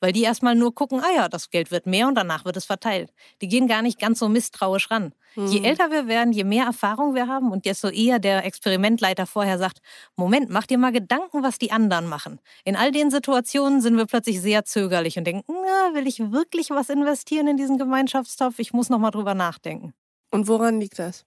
Weil 0.00 0.12
die 0.12 0.22
erstmal 0.22 0.56
nur 0.56 0.74
gucken, 0.74 1.00
ah 1.00 1.14
ja, 1.14 1.28
das 1.28 1.50
Geld 1.50 1.70
wird 1.70 1.86
mehr 1.86 2.08
und 2.08 2.16
danach 2.16 2.44
wird 2.44 2.56
es 2.56 2.64
verteilt. 2.64 3.12
Die 3.42 3.48
gehen 3.48 3.68
gar 3.68 3.82
nicht 3.82 4.00
ganz 4.00 4.18
so 4.18 4.28
misstrauisch 4.28 4.90
ran. 4.90 5.14
Mhm. 5.36 5.46
Je 5.46 5.62
älter 5.62 5.92
wir 5.92 6.08
werden, 6.08 6.32
je 6.32 6.42
mehr 6.42 6.64
Erfahrung 6.64 7.14
wir 7.14 7.28
haben 7.28 7.52
und 7.52 7.64
desto 7.64 7.88
eher 7.88 8.18
der 8.18 8.44
Experimentleiter 8.44 9.26
vorher 9.26 9.58
sagt, 9.58 9.78
Moment, 10.16 10.50
mach 10.50 10.66
dir 10.66 10.78
mal 10.78 10.90
Gedanken, 10.90 11.44
was 11.44 11.58
die 11.58 11.70
anderen 11.70 12.08
machen. 12.08 12.40
In 12.64 12.74
all 12.74 12.90
den 12.90 13.12
Situationen 13.12 13.82
sind 13.82 13.96
wir 13.96 14.06
plötzlich 14.06 14.40
sehr 14.40 14.64
zögerlich 14.64 15.16
und 15.16 15.24
denken, 15.24 15.44
na, 15.46 15.94
will 15.94 16.08
ich 16.08 16.18
wirklich 16.32 16.70
was 16.70 16.88
investieren 16.88 17.46
in 17.46 17.56
diesen 17.56 17.78
Gemeinschaftstopf? 17.78 18.58
Ich 18.58 18.72
muss 18.72 18.88
noch 18.88 18.98
mal 18.98 19.12
drüber 19.12 19.34
nachdenken. 19.34 19.94
Und 20.32 20.48
woran 20.48 20.80
liegt 20.80 20.98
das? 20.98 21.24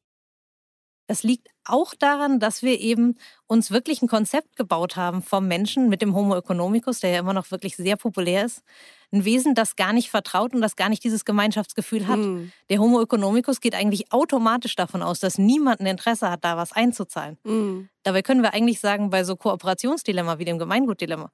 Das 1.08 1.24
liegt 1.24 1.50
auch 1.66 1.94
daran, 1.96 2.39
dass 2.39 2.62
wir 2.62 2.80
eben 2.80 3.18
uns 3.48 3.72
wirklich 3.72 4.02
ein 4.02 4.08
Konzept 4.08 4.56
gebaut 4.56 4.96
haben 4.96 5.22
vom 5.22 5.48
Menschen 5.48 5.89
mit 5.89 6.02
dem 6.02 6.16
Homo 6.16 6.36
economicus, 6.36 7.00
der 7.00 7.12
ja 7.12 7.20
immer 7.20 7.34
noch 7.34 7.52
wirklich 7.52 7.76
sehr 7.76 7.98
populär 7.98 8.46
ist. 8.46 8.63
Ein 9.12 9.26
Wesen, 9.26 9.54
das 9.54 9.76
gar 9.76 9.94
nicht 9.94 10.10
vertraut 10.10 10.56
und 10.56 10.62
das 10.62 10.76
gar 10.76 10.89
nicht 10.89 11.04
dieses 11.04 11.24
Gemeinschaftsgefühl 11.24 12.08
hat. 12.08 12.18
Mm. 12.20 12.52
Der 12.70 12.80
Homo 12.80 13.02
economicus 13.02 13.62
geht 13.62 13.76
eigentlich 13.76 14.12
automatisch 14.12 14.76
davon 14.76 15.04
aus, 15.04 15.20
dass 15.20 15.38
niemand 15.38 15.82
ein 15.82 15.86
Interesse 15.86 16.32
hat, 16.32 16.44
da 16.44 16.58
was 16.58 16.72
einzuzahlen. 16.72 17.38
Mm. 17.44 17.89
Dabei 18.02 18.24
können 18.24 18.42
wir 18.42 18.54
eigentlich 18.54 18.80
sagen, 18.80 19.12
bei 19.12 19.24
so 19.24 19.36
Kooperationsdilemma 19.36 20.39
wie 20.39 20.46
dem 20.46 20.58
Gemeingutdilemma, 20.58 21.32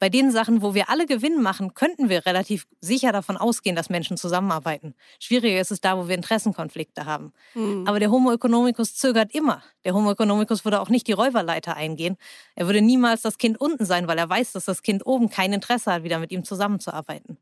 bei 0.00 0.08
den 0.08 0.32
Sachen, 0.32 0.62
wo 0.62 0.74
wir 0.74 0.88
alle 0.88 1.04
Gewinn 1.04 1.42
machen, 1.42 1.74
könnten 1.74 2.08
wir 2.08 2.24
relativ 2.24 2.66
sicher 2.80 3.12
davon 3.12 3.36
ausgehen, 3.36 3.76
dass 3.76 3.90
Menschen 3.90 4.16
zusammenarbeiten. 4.16 4.94
Schwieriger 5.20 5.60
ist 5.60 5.70
es 5.70 5.82
da, 5.82 5.98
wo 5.98 6.08
wir 6.08 6.14
Interessenkonflikte 6.14 7.04
haben. 7.04 7.34
Mhm. 7.54 7.84
Aber 7.86 8.00
der 8.00 8.10
Homo 8.10 8.32
economicus 8.32 8.94
zögert 8.94 9.34
immer. 9.34 9.62
Der 9.84 9.92
Homo 9.92 10.10
economicus 10.10 10.64
würde 10.64 10.80
auch 10.80 10.88
nicht 10.88 11.06
die 11.06 11.12
Räuberleiter 11.12 11.76
eingehen. 11.76 12.16
Er 12.54 12.64
würde 12.66 12.80
niemals 12.80 13.20
das 13.20 13.36
Kind 13.36 13.60
unten 13.60 13.84
sein, 13.84 14.08
weil 14.08 14.16
er 14.16 14.28
weiß, 14.28 14.52
dass 14.52 14.64
das 14.64 14.82
Kind 14.82 15.04
oben 15.04 15.28
kein 15.28 15.52
Interesse 15.52 15.92
hat, 15.92 16.02
wieder 16.02 16.18
mit 16.18 16.32
ihm 16.32 16.44
zusammenzuarbeiten. 16.44 17.36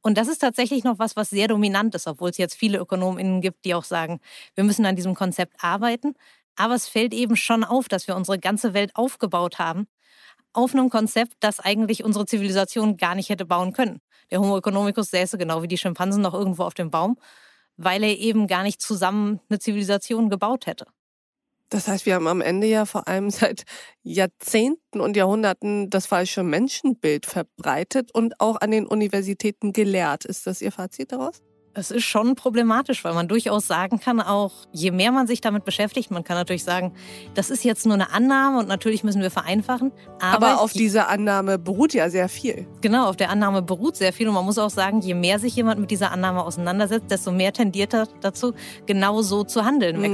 Und 0.00 0.16
das 0.16 0.28
ist 0.28 0.38
tatsächlich 0.38 0.84
noch 0.84 1.00
was, 1.00 1.16
was 1.16 1.28
sehr 1.28 1.48
dominant 1.48 1.96
ist, 1.96 2.06
obwohl 2.06 2.30
es 2.30 2.38
jetzt 2.38 2.54
viele 2.54 2.78
ÖkonomInnen 2.78 3.40
gibt, 3.40 3.64
die 3.64 3.74
auch 3.74 3.84
sagen, 3.84 4.20
wir 4.54 4.62
müssen 4.62 4.86
an 4.86 4.94
diesem 4.94 5.16
Konzept 5.16 5.62
arbeiten. 5.62 6.14
Aber 6.54 6.76
es 6.76 6.86
fällt 6.86 7.12
eben 7.14 7.34
schon 7.34 7.64
auf, 7.64 7.88
dass 7.88 8.06
wir 8.06 8.14
unsere 8.14 8.38
ganze 8.38 8.74
Welt 8.74 8.94
aufgebaut 8.94 9.58
haben 9.58 9.88
auf 10.52 10.74
einem 10.74 10.90
Konzept, 10.90 11.34
das 11.40 11.60
eigentlich 11.60 12.04
unsere 12.04 12.26
Zivilisation 12.26 12.96
gar 12.96 13.14
nicht 13.14 13.28
hätte 13.28 13.44
bauen 13.44 13.72
können. 13.72 14.00
Der 14.30 14.40
Homo 14.40 14.58
economicus 14.58 15.10
säße 15.10 15.38
genau 15.38 15.62
wie 15.62 15.68
die 15.68 15.78
Schimpansen 15.78 16.22
noch 16.22 16.34
irgendwo 16.34 16.64
auf 16.64 16.74
dem 16.74 16.90
Baum, 16.90 17.18
weil 17.76 18.02
er 18.02 18.16
eben 18.18 18.46
gar 18.46 18.62
nicht 18.62 18.80
zusammen 18.80 19.40
eine 19.48 19.58
Zivilisation 19.58 20.30
gebaut 20.30 20.66
hätte. 20.66 20.86
Das 21.70 21.86
heißt, 21.86 22.04
wir 22.04 22.16
haben 22.16 22.26
am 22.26 22.40
Ende 22.40 22.66
ja 22.66 22.84
vor 22.84 23.08
allem 23.08 23.30
seit 23.30 23.64
Jahrzehnten 24.02 25.00
und 25.00 25.16
Jahrhunderten 25.16 25.88
das 25.88 26.06
falsche 26.06 26.42
Menschenbild 26.42 27.26
verbreitet 27.26 28.12
und 28.12 28.40
auch 28.40 28.60
an 28.60 28.70
den 28.70 28.86
Universitäten 28.86 29.72
gelehrt. 29.72 30.24
Ist 30.24 30.46
das 30.46 30.60
Ihr 30.60 30.72
Fazit 30.72 31.12
daraus? 31.12 31.42
Es 31.72 31.92
ist 31.92 32.04
schon 32.04 32.34
problematisch, 32.34 33.04
weil 33.04 33.14
man 33.14 33.28
durchaus 33.28 33.68
sagen 33.68 34.00
kann, 34.00 34.20
auch 34.20 34.52
je 34.72 34.90
mehr 34.90 35.12
man 35.12 35.28
sich 35.28 35.40
damit 35.40 35.64
beschäftigt, 35.64 36.10
man 36.10 36.24
kann 36.24 36.36
natürlich 36.36 36.64
sagen, 36.64 36.92
das 37.34 37.48
ist 37.48 37.62
jetzt 37.62 37.86
nur 37.86 37.94
eine 37.94 38.12
Annahme 38.12 38.58
und 38.58 38.66
natürlich 38.66 39.04
müssen 39.04 39.22
wir 39.22 39.30
vereinfachen. 39.30 39.92
Aber, 40.20 40.48
aber 40.48 40.60
auf 40.62 40.72
dieser 40.72 41.08
Annahme 41.08 41.58
beruht 41.58 41.94
ja 41.94 42.10
sehr 42.10 42.28
viel. 42.28 42.66
Genau, 42.80 43.08
auf 43.08 43.16
der 43.16 43.30
Annahme 43.30 43.62
beruht 43.62 43.96
sehr 43.96 44.12
viel 44.12 44.26
und 44.26 44.34
man 44.34 44.44
muss 44.44 44.58
auch 44.58 44.70
sagen, 44.70 45.00
je 45.00 45.14
mehr 45.14 45.38
sich 45.38 45.54
jemand 45.54 45.78
mit 45.78 45.92
dieser 45.92 46.10
Annahme 46.10 46.42
auseinandersetzt, 46.42 47.08
desto 47.08 47.30
mehr 47.30 47.52
tendiert 47.52 47.94
er 47.94 48.08
dazu, 48.20 48.52
genau 48.86 49.22
so 49.22 49.44
zu 49.44 49.64
handeln 49.64 49.94
im 49.94 50.02
hm. 50.02 50.10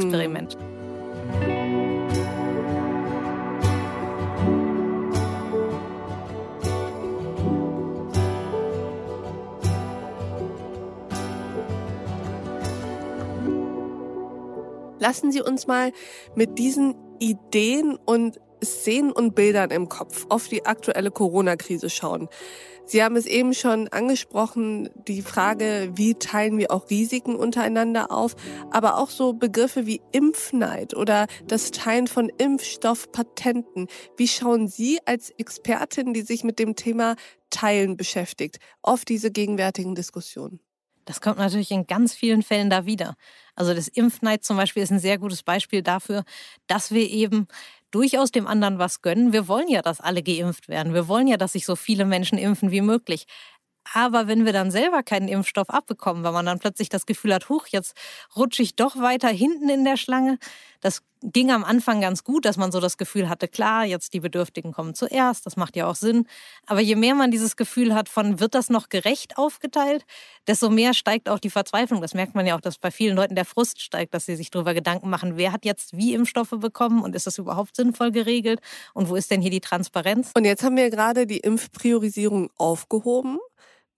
Lassen 15.06 15.30
Sie 15.30 15.40
uns 15.40 15.68
mal 15.68 15.92
mit 16.34 16.58
diesen 16.58 16.96
Ideen 17.20 17.96
und 18.06 18.40
Szenen 18.64 19.12
und 19.12 19.36
Bildern 19.36 19.70
im 19.70 19.88
Kopf 19.88 20.26
auf 20.30 20.48
die 20.48 20.66
aktuelle 20.66 21.12
Corona-Krise 21.12 21.90
schauen. 21.90 22.28
Sie 22.86 23.04
haben 23.04 23.14
es 23.14 23.24
eben 23.24 23.54
schon 23.54 23.86
angesprochen, 23.86 24.90
die 25.06 25.22
Frage, 25.22 25.92
wie 25.94 26.14
teilen 26.14 26.58
wir 26.58 26.72
auch 26.72 26.90
Risiken 26.90 27.36
untereinander 27.36 28.10
auf, 28.10 28.34
aber 28.72 28.98
auch 28.98 29.10
so 29.10 29.32
Begriffe 29.32 29.86
wie 29.86 30.00
Impfneid 30.10 30.96
oder 30.96 31.28
das 31.46 31.70
Teilen 31.70 32.08
von 32.08 32.28
Impfstoffpatenten. 32.28 33.86
Wie 34.16 34.26
schauen 34.26 34.66
Sie 34.66 34.98
als 35.04 35.30
Expertin, 35.30 36.14
die 36.14 36.22
sich 36.22 36.42
mit 36.42 36.58
dem 36.58 36.74
Thema 36.74 37.14
Teilen 37.50 37.96
beschäftigt, 37.96 38.58
auf 38.82 39.04
diese 39.04 39.30
gegenwärtigen 39.30 39.94
Diskussionen? 39.94 40.58
Das 41.06 41.20
kommt 41.20 41.38
natürlich 41.38 41.70
in 41.70 41.86
ganz 41.86 42.14
vielen 42.14 42.42
Fällen 42.42 42.68
da 42.68 42.84
wieder. 42.84 43.16
Also 43.54 43.72
das 43.72 43.88
Impfneid 43.88 44.44
zum 44.44 44.56
Beispiel 44.58 44.82
ist 44.82 44.90
ein 44.90 44.98
sehr 44.98 45.18
gutes 45.18 45.42
Beispiel 45.42 45.82
dafür, 45.82 46.24
dass 46.66 46.90
wir 46.90 47.08
eben 47.08 47.48
durchaus 47.92 48.32
dem 48.32 48.46
anderen 48.46 48.78
was 48.78 49.00
gönnen. 49.02 49.32
Wir 49.32 49.48
wollen 49.48 49.68
ja, 49.68 49.82
dass 49.82 50.00
alle 50.00 50.22
geimpft 50.22 50.68
werden. 50.68 50.92
Wir 50.94 51.08
wollen 51.08 51.28
ja, 51.28 51.38
dass 51.38 51.52
sich 51.52 51.64
so 51.64 51.76
viele 51.76 52.04
Menschen 52.04 52.38
impfen 52.38 52.70
wie 52.72 52.82
möglich. 52.82 53.26
Aber 53.92 54.26
wenn 54.26 54.44
wir 54.44 54.52
dann 54.52 54.70
selber 54.70 55.02
keinen 55.02 55.28
Impfstoff 55.28 55.70
abbekommen, 55.70 56.24
weil 56.24 56.32
man 56.32 56.46
dann 56.46 56.58
plötzlich 56.58 56.88
das 56.88 57.06
Gefühl 57.06 57.34
hat, 57.34 57.48
huch, 57.48 57.66
jetzt 57.68 57.96
rutsche 58.34 58.62
ich 58.62 58.74
doch 58.74 58.96
weiter 58.96 59.28
hinten 59.28 59.68
in 59.68 59.84
der 59.84 59.96
Schlange. 59.96 60.38
Das 60.80 61.02
ging 61.22 61.50
am 61.50 61.64
Anfang 61.64 62.00
ganz 62.00 62.22
gut, 62.22 62.44
dass 62.44 62.56
man 62.56 62.70
so 62.70 62.80
das 62.80 62.98
Gefühl 62.98 63.28
hatte, 63.28 63.48
klar, 63.48 63.84
jetzt 63.84 64.12
die 64.14 64.20
Bedürftigen 64.20 64.72
kommen 64.72 64.94
zuerst, 64.94 65.46
das 65.46 65.56
macht 65.56 65.74
ja 65.74 65.86
auch 65.86 65.94
Sinn. 65.94 66.26
Aber 66.66 66.80
je 66.80 66.94
mehr 66.94 67.14
man 67.14 67.30
dieses 67.30 67.56
Gefühl 67.56 67.94
hat 67.94 68.08
von, 68.08 68.38
wird 68.38 68.54
das 68.54 68.68
noch 68.70 68.88
gerecht 68.88 69.38
aufgeteilt, 69.38 70.04
desto 70.46 70.70
mehr 70.70 70.94
steigt 70.94 71.28
auch 71.28 71.38
die 71.38 71.50
Verzweiflung. 71.50 72.00
Das 72.00 72.14
merkt 72.14 72.34
man 72.34 72.46
ja 72.46 72.56
auch, 72.56 72.60
dass 72.60 72.78
bei 72.78 72.90
vielen 72.90 73.16
Leuten 73.16 73.34
der 73.34 73.44
Frust 73.44 73.80
steigt, 73.80 74.14
dass 74.14 74.26
sie 74.26 74.36
sich 74.36 74.50
darüber 74.50 74.74
Gedanken 74.74 75.10
machen, 75.10 75.36
wer 75.36 75.52
hat 75.52 75.64
jetzt 75.64 75.96
wie 75.96 76.14
Impfstoffe 76.14 76.54
bekommen 76.58 77.02
und 77.02 77.16
ist 77.16 77.26
das 77.26 77.38
überhaupt 77.38 77.76
sinnvoll 77.76 78.12
geregelt 78.12 78.60
und 78.94 79.08
wo 79.08 79.16
ist 79.16 79.30
denn 79.30 79.40
hier 79.40 79.50
die 79.50 79.60
Transparenz? 79.60 80.32
Und 80.36 80.44
jetzt 80.44 80.62
haben 80.62 80.76
wir 80.76 80.90
gerade 80.90 81.26
die 81.26 81.38
Impfpriorisierung 81.38 82.50
aufgehoben. 82.56 83.38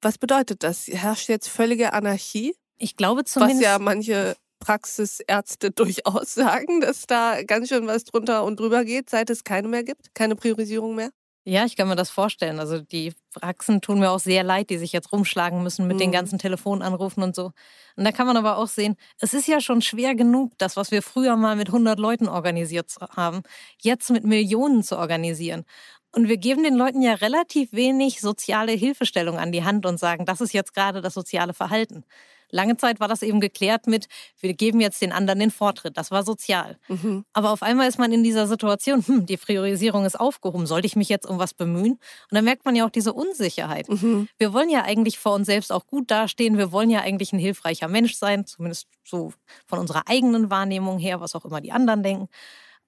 Was 0.00 0.18
bedeutet 0.18 0.62
das? 0.62 0.86
Herrscht 0.86 1.28
jetzt 1.28 1.48
völlige 1.48 1.92
Anarchie? 1.92 2.54
Ich 2.76 2.96
glaube 2.96 3.24
zumindest. 3.24 3.60
Was 3.60 3.64
ja 3.64 3.78
manche 3.78 4.36
Praxisärzte 4.60 5.70
durchaus 5.72 6.34
sagen, 6.34 6.80
dass 6.80 7.06
da 7.06 7.42
ganz 7.42 7.68
schön 7.68 7.86
was 7.86 8.04
drunter 8.04 8.44
und 8.44 8.60
drüber 8.60 8.84
geht, 8.84 9.10
seit 9.10 9.30
es 9.30 9.44
keine 9.44 9.68
mehr 9.68 9.84
gibt, 9.84 10.14
keine 10.14 10.36
Priorisierung 10.36 10.94
mehr. 10.94 11.10
Ja, 11.44 11.64
ich 11.64 11.76
kann 11.76 11.88
mir 11.88 11.96
das 11.96 12.10
vorstellen. 12.10 12.60
Also 12.60 12.80
die 12.82 13.14
Praxen 13.32 13.80
tun 13.80 14.00
mir 14.00 14.10
auch 14.10 14.18
sehr 14.18 14.42
leid, 14.42 14.68
die 14.68 14.76
sich 14.76 14.92
jetzt 14.92 15.12
rumschlagen 15.12 15.62
müssen 15.62 15.86
mit 15.86 15.96
mhm. 15.96 16.00
den 16.00 16.12
ganzen 16.12 16.38
Telefonanrufen 16.38 17.22
und 17.22 17.34
so. 17.34 17.52
Und 17.96 18.04
da 18.04 18.12
kann 18.12 18.26
man 18.26 18.36
aber 18.36 18.58
auch 18.58 18.66
sehen, 18.66 18.96
es 19.18 19.32
ist 19.32 19.48
ja 19.48 19.62
schon 19.62 19.80
schwer 19.80 20.14
genug, 20.14 20.52
das, 20.58 20.76
was 20.76 20.90
wir 20.90 21.00
früher 21.00 21.36
mal 21.36 21.56
mit 21.56 21.68
100 21.68 21.98
Leuten 21.98 22.28
organisiert 22.28 22.94
haben, 23.16 23.44
jetzt 23.80 24.10
mit 24.10 24.24
Millionen 24.24 24.82
zu 24.82 24.98
organisieren. 24.98 25.64
Und 26.12 26.28
wir 26.28 26.38
geben 26.38 26.62
den 26.62 26.74
Leuten 26.74 27.02
ja 27.02 27.14
relativ 27.14 27.72
wenig 27.72 28.20
soziale 28.20 28.72
Hilfestellung 28.72 29.38
an 29.38 29.52
die 29.52 29.64
Hand 29.64 29.84
und 29.86 29.98
sagen, 29.98 30.24
das 30.24 30.40
ist 30.40 30.52
jetzt 30.52 30.74
gerade 30.74 31.00
das 31.02 31.14
soziale 31.14 31.52
Verhalten. 31.52 32.04
Lange 32.50 32.76
Zeit 32.78 32.98
war 32.98 33.08
das 33.08 33.22
eben 33.22 33.40
geklärt 33.40 33.86
mit, 33.86 34.08
wir 34.40 34.54
geben 34.54 34.80
jetzt 34.80 35.02
den 35.02 35.12
anderen 35.12 35.38
den 35.38 35.50
Vortritt. 35.50 35.96
Das 35.98 36.10
war 36.10 36.24
sozial. 36.24 36.78
Mhm. 36.88 37.24
Aber 37.32 37.50
auf 37.50 37.62
einmal 37.62 37.88
ist 37.88 37.98
man 37.98 38.10
in 38.10 38.24
dieser 38.24 38.46
Situation, 38.46 39.06
hm, 39.06 39.26
die 39.26 39.36
Priorisierung 39.36 40.06
ist 40.06 40.18
aufgehoben. 40.18 40.66
Sollte 40.66 40.86
ich 40.86 40.96
mich 40.96 41.10
jetzt 41.10 41.26
um 41.26 41.38
was 41.38 41.52
bemühen? 41.52 41.92
Und 41.92 42.00
dann 42.30 42.44
merkt 42.44 42.64
man 42.64 42.74
ja 42.74 42.86
auch 42.86 42.90
diese 42.90 43.12
Unsicherheit. 43.12 43.88
Mhm. 43.88 44.28
Wir 44.38 44.52
wollen 44.54 44.70
ja 44.70 44.82
eigentlich 44.82 45.18
vor 45.18 45.34
uns 45.34 45.46
selbst 45.46 45.70
auch 45.72 45.86
gut 45.86 46.10
dastehen. 46.10 46.56
Wir 46.56 46.72
wollen 46.72 46.90
ja 46.90 47.00
eigentlich 47.00 47.32
ein 47.32 47.38
hilfreicher 47.38 47.88
Mensch 47.88 48.14
sein, 48.14 48.46
zumindest 48.46 48.88
so 49.04 49.32
von 49.66 49.78
unserer 49.78 50.08
eigenen 50.08 50.50
Wahrnehmung 50.50 50.98
her, 50.98 51.20
was 51.20 51.34
auch 51.34 51.44
immer 51.44 51.60
die 51.60 51.72
anderen 51.72 52.02
denken. 52.02 52.28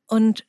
Und 0.06 0.44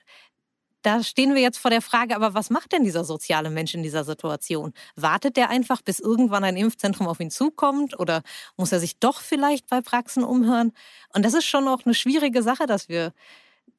da 0.82 1.04
stehen 1.04 1.36
wir 1.36 1.42
jetzt 1.42 1.58
vor 1.58 1.72
der 1.72 1.82
Frage, 1.82 2.16
aber 2.16 2.34
was 2.34 2.50
macht 2.50 2.72
denn 2.72 2.84
dieser 2.84 3.04
soziale 3.04 3.50
Mensch 3.50 3.74
in 3.74 3.84
dieser 3.84 4.04
Situation? 4.04 4.74
Wartet 4.96 5.38
der 5.38 5.50
einfach, 5.50 5.82
bis 5.82 6.00
irgendwann 6.00 6.44
ein 6.44 6.58
Impfzentrum 6.58 7.08
auf 7.08 7.20
ihn 7.20 7.32
zukommt 7.32 8.00
oder 8.00 8.24
muss 8.58 8.72
er 8.72 8.80
sich 8.80 8.98
doch 9.00 9.22
vielleicht 9.22 9.68
bei 9.68 9.82
Praxen 9.82 10.24
umhören? 10.24 10.72
Und 11.14 11.24
das 11.24 11.34
ist 11.34 11.46
schon 11.46 11.68
auch 11.68 11.86
eine 11.86 11.94
schwierige 11.94 12.44
Sache, 12.44 12.66
dass 12.66 12.90
wir 12.90 13.14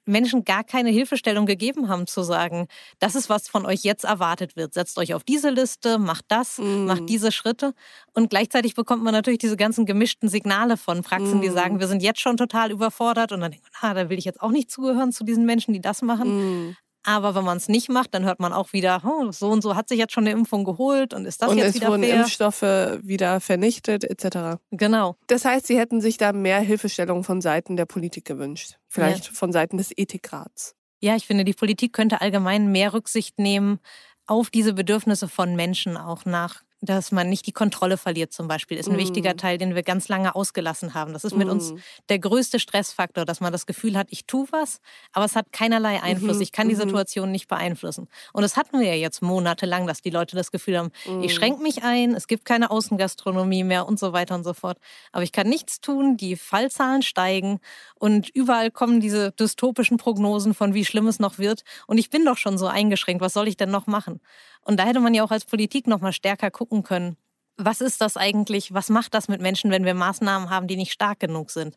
Menschen 0.05 0.45
gar 0.45 0.65
keine 0.65 0.91
Hilfestellung 0.91 1.47
gegeben 1.47 1.89
haben, 1.89 2.07
zu 2.07 2.23
sagen, 2.23 2.67
das 2.99 3.15
ist, 3.15 3.29
was 3.29 3.49
von 3.49 3.67
euch 3.67 3.85
jetzt 3.85 4.05
erwartet 4.05 4.57
wird. 4.57 4.75
Setzt 4.75 4.99
euch 4.99 5.15
auf 5.15 5.23
diese 5.23 5.51
Liste, 5.51 5.99
macht 5.99 6.25
das, 6.29 6.59
mm. 6.59 6.87
macht 6.87 7.09
diese 7.09 7.31
Schritte. 7.31 7.73
Und 8.13 8.31
gleichzeitig 8.31 8.75
bekommt 8.75 9.05
man 9.05 9.15
natürlich 9.15 9.39
diese 9.39 9.57
ganzen 9.57 9.87
gemischten 9.87 10.29
Signale 10.29 10.77
von 10.77 11.03
Praxen, 11.03 11.39
mm. 11.39 11.43
die 11.43 11.51
sagen, 11.51 11.81
wir 11.81 11.87
sind 11.87 12.03
jetzt 12.03 12.21
schon 12.21 12.37
total 12.37 12.73
überfordert. 12.73 13.33
Und 13.33 13.41
dann 13.41 13.53
denkt 13.53 13.67
man, 13.81 13.91
ah, 13.91 13.95
da 13.95 14.11
will 14.11 14.19
ich 14.19 14.25
jetzt 14.25 14.43
auch 14.43 14.51
nicht 14.51 14.71
zugehören 14.71 15.13
zu 15.13 15.25
diesen 15.25 15.47
Menschen, 15.47 15.73
die 15.73 15.81
das 15.81 16.03
machen. 16.03 16.71
Mm. 16.71 16.77
Aber 17.05 17.35
wenn 17.35 17.45
man 17.45 17.57
es 17.57 17.69
nicht 17.69 17.89
macht, 17.89 18.15
dann 18.15 18.25
hört 18.25 18.39
man 18.39 18.53
auch 18.53 18.73
wieder, 18.73 19.03
oh, 19.05 19.33
so 19.33 19.51
und 19.51 19.63
so 19.63 19.75
hat 19.75 19.89
sich 19.89 19.99
jetzt 19.99 20.13
schon 20.13 20.25
eine 20.25 20.33
Impfung 20.33 20.65
geholt 20.65 21.15
und 21.15 21.25
ist 21.25 21.43
das 21.43 21.51
und 21.51 21.59
jetzt 21.59 21.69
es 21.69 21.75
wieder 21.75 21.89
wurden 21.89 22.05
fair? 22.05 22.21
Impfstoffe 22.21 22.63
wieder 23.03 23.41
vernichtet 23.41 24.05
etc. 24.05 24.61
Genau. 24.71 25.17
Das 25.27 25.45
heißt, 25.45 25.67
Sie 25.67 25.79
hätten 25.79 26.01
sich 26.01 26.17
da 26.17 26.33
mehr 26.33 26.61
Hilfestellung 26.61 27.25
von 27.25 27.41
Seiten 27.41 27.77
der 27.77 27.87
Politik 27.87 28.25
gewünscht, 28.25 28.79
vielleicht 28.89 29.27
ja. 29.27 29.33
von 29.33 29.53
Seiten 29.53 29.79
des 29.79 29.91
Ethikrats. 29.97 30.77
Ja, 31.01 31.17
ich 31.17 31.27
finde, 31.27 31.45
die 31.45 31.55
Politik 31.55 31.93
könnte 31.93 32.21
allgemein 32.21 32.71
mehr 32.71 32.93
Rücksicht 32.93 33.39
nehmen 33.39 33.81
auf 34.27 34.51
diese 34.51 34.73
Bedürfnisse 34.73 35.27
von 35.27 35.57
Menschen 35.57 35.97
auch 35.97 36.25
nach 36.25 36.63
dass 36.83 37.13
man 37.13 37.29
nicht 37.29 37.47
die 37.47 37.53
Kontrolle 37.53 37.97
verliert 37.97 38.33
zum 38.33 38.49
Beispiel, 38.49 38.77
ist 38.77 38.89
ein 38.89 38.97
mm. 38.97 38.99
wichtiger 38.99 39.37
Teil, 39.37 39.57
den 39.57 39.77
wir 39.77 39.85
ganz 39.85 40.09
lange 40.09 40.35
ausgelassen 40.35 40.95
haben. 40.95 41.13
Das 41.13 41.23
ist 41.23 41.37
mit 41.37 41.47
mm. 41.47 41.51
uns 41.51 41.75
der 42.09 42.19
größte 42.19 42.59
Stressfaktor, 42.59 43.25
dass 43.25 43.41
man 43.41 43.53
das 43.53 43.67
Gefühl 43.67 43.97
hat, 43.97 44.09
ich 44.11 44.27
tue 44.27 44.49
was, 44.51 44.81
aber 45.13 45.25
es 45.25 45.37
hat 45.37 45.53
keinerlei 45.53 46.03
Einfluss. 46.03 46.39
Mm 46.39 46.43
Ich 46.43 46.51
kann 46.51 46.69
die 46.69 46.75
mhm. 46.75 46.81
Situation 46.81 47.31
nicht 47.31 47.47
beeinflussen. 47.47 48.09
Und 48.33 48.43
das 48.43 48.57
hatten 48.57 48.81
wir 48.81 48.87
ja 48.89 48.95
jetzt 48.95 49.23
monatelang, 49.23 49.87
dass 49.87 50.03
die 50.03 50.11
Leute 50.11 50.35
das 50.35 50.51
Gefühl 50.51 50.77
haben, 50.77 50.91
ich 51.05 51.33
mm. 51.33 51.37
schränke 51.37 51.63
mich 51.63 51.85
ein, 51.85 52.15
es 52.15 52.27
gibt 52.27 52.45
keine 52.45 52.73
Außengastronomie 52.73 53.63
mehr 53.63 53.87
und 53.87 54.01
so 54.01 54.13
weiter 54.13 54.35
und 54.35 54.43
so 54.43 54.53
fort. 54.53 54.79
Aber 55.13 55.23
ich 55.23 55.31
kann 55.31 55.49
nichts 55.49 55.81
tun, 55.81 56.17
die 56.17 56.35
Fallzahlen 56.35 57.03
steigen 57.03 57.61
und 57.95 58.29
überall 58.31 58.73
kommen 58.73 59.01
diese 59.01 59.31
dystopischen 59.31 59.99
Prognosen 59.99 60.53
von, 60.53 60.75
wie 60.75 60.85
schlimm 60.85 61.07
es 61.07 61.21
noch 61.21 61.39
wird. 61.39 61.63
Und 61.87 61.99
ich 61.99 62.11
bin 62.11 62.25
doch 62.25 62.39
schon 62.39 62.59
so 62.59 62.67
eingeschränkt, 62.67 63.23
was 63.23 63.35
soll 63.35 63.47
ich 63.47 63.57
denn 63.57 63.71
noch 63.71 63.87
machen? 63.87 64.21
Und 64.65 64.79
da 64.79 64.85
hätte 64.85 65.01
man 65.01 65.15
ja 65.15 65.25
auch 65.25 65.31
als 65.31 65.45
Politik 65.45 65.87
noch 65.87 66.01
mal 66.01 66.13
stärker 66.13 66.51
gucken 66.51 66.83
können. 66.83 67.17
Was 67.57 67.81
ist 67.81 68.01
das 68.01 68.17
eigentlich? 68.17 68.73
Was 68.73 68.89
macht 68.89 69.15
das 69.15 69.29
mit 69.29 69.41
Menschen, 69.41 69.71
wenn 69.71 69.85
wir 69.85 69.95
Maßnahmen 69.95 70.51
haben, 70.51 70.67
die 70.67 70.77
nicht 70.77 70.93
stark 70.93 71.21
genug 71.21 71.51
sind? 71.51 71.77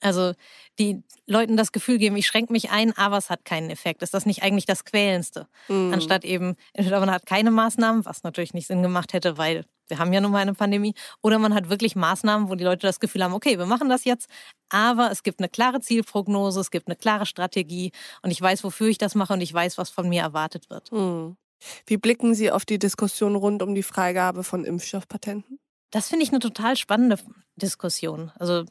Also 0.00 0.32
die 0.78 1.02
Leuten 1.26 1.56
das 1.56 1.70
Gefühl 1.70 1.98
geben, 1.98 2.16
ich 2.16 2.26
schränke 2.26 2.52
mich 2.52 2.70
ein, 2.70 2.96
aber 2.96 3.18
es 3.18 3.30
hat 3.30 3.44
keinen 3.44 3.70
Effekt. 3.70 4.02
Ist 4.02 4.14
das 4.14 4.26
nicht 4.26 4.42
eigentlich 4.42 4.66
das 4.66 4.84
Quälendste? 4.84 5.46
Mhm. 5.68 5.92
Anstatt 5.94 6.24
eben, 6.24 6.56
entweder 6.72 6.98
man 6.98 7.10
hat 7.10 7.24
keine 7.24 7.50
Maßnahmen, 7.50 8.04
was 8.04 8.24
natürlich 8.24 8.52
nicht 8.52 8.66
Sinn 8.66 8.82
gemacht 8.82 9.12
hätte, 9.12 9.38
weil 9.38 9.64
wir 9.88 9.98
haben 9.98 10.12
ja 10.12 10.20
nun 10.20 10.32
mal 10.32 10.38
eine 10.38 10.54
Pandemie, 10.54 10.94
oder 11.22 11.38
man 11.38 11.54
hat 11.54 11.68
wirklich 11.68 11.94
Maßnahmen, 11.94 12.48
wo 12.48 12.54
die 12.54 12.64
Leute 12.64 12.86
das 12.86 12.98
Gefühl 12.98 13.22
haben, 13.22 13.34
okay, 13.34 13.58
wir 13.58 13.66
machen 13.66 13.88
das 13.88 14.04
jetzt, 14.04 14.28
aber 14.70 15.10
es 15.10 15.22
gibt 15.22 15.40
eine 15.40 15.48
klare 15.48 15.80
Zielprognose, 15.80 16.60
es 16.60 16.70
gibt 16.70 16.88
eine 16.88 16.96
klare 16.96 17.26
Strategie 17.26 17.92
und 18.22 18.30
ich 18.30 18.40
weiß, 18.40 18.64
wofür 18.64 18.88
ich 18.88 18.98
das 18.98 19.14
mache 19.14 19.34
und 19.34 19.40
ich 19.40 19.52
weiß, 19.52 19.78
was 19.78 19.90
von 19.90 20.08
mir 20.08 20.22
erwartet 20.22 20.70
wird. 20.70 20.90
Mhm. 20.92 21.36
Wie 21.86 21.96
blicken 21.96 22.34
Sie 22.34 22.50
auf 22.50 22.64
die 22.64 22.78
Diskussion 22.78 23.36
rund 23.36 23.62
um 23.62 23.74
die 23.74 23.82
Freigabe 23.82 24.44
von 24.44 24.64
Impfstoffpatenten? 24.64 25.58
Das 25.90 26.08
finde 26.08 26.24
ich 26.24 26.30
eine 26.30 26.38
total 26.38 26.76
spannende 26.76 27.18
Diskussion. 27.56 28.32
Also 28.38 28.64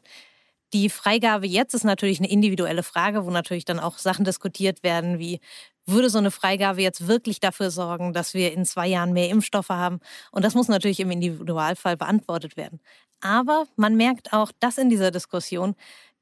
die 0.72 0.88
Freigabe 0.88 1.46
jetzt 1.46 1.74
ist 1.74 1.84
natürlich 1.84 2.18
eine 2.18 2.30
individuelle 2.30 2.82
Frage, 2.82 3.26
wo 3.26 3.30
natürlich 3.30 3.64
dann 3.64 3.78
auch 3.78 3.98
Sachen 3.98 4.24
diskutiert 4.24 4.82
werden, 4.82 5.18
wie 5.18 5.40
würde 5.84 6.10
so 6.10 6.18
eine 6.18 6.30
Freigabe 6.30 6.80
jetzt 6.80 7.08
wirklich 7.08 7.40
dafür 7.40 7.70
sorgen, 7.70 8.12
dass 8.12 8.34
wir 8.34 8.52
in 8.52 8.64
zwei 8.64 8.86
Jahren 8.86 9.12
mehr 9.12 9.28
Impfstoffe 9.28 9.68
haben? 9.68 10.00
Und 10.30 10.44
das 10.44 10.54
muss 10.54 10.68
natürlich 10.68 11.00
im 11.00 11.10
Individualfall 11.10 11.96
beantwortet 11.96 12.56
werden. 12.56 12.80
Aber 13.20 13.66
man 13.76 13.96
merkt 13.96 14.32
auch, 14.32 14.50
dass 14.60 14.78
in 14.78 14.88
dieser 14.88 15.10
Diskussion 15.10 15.74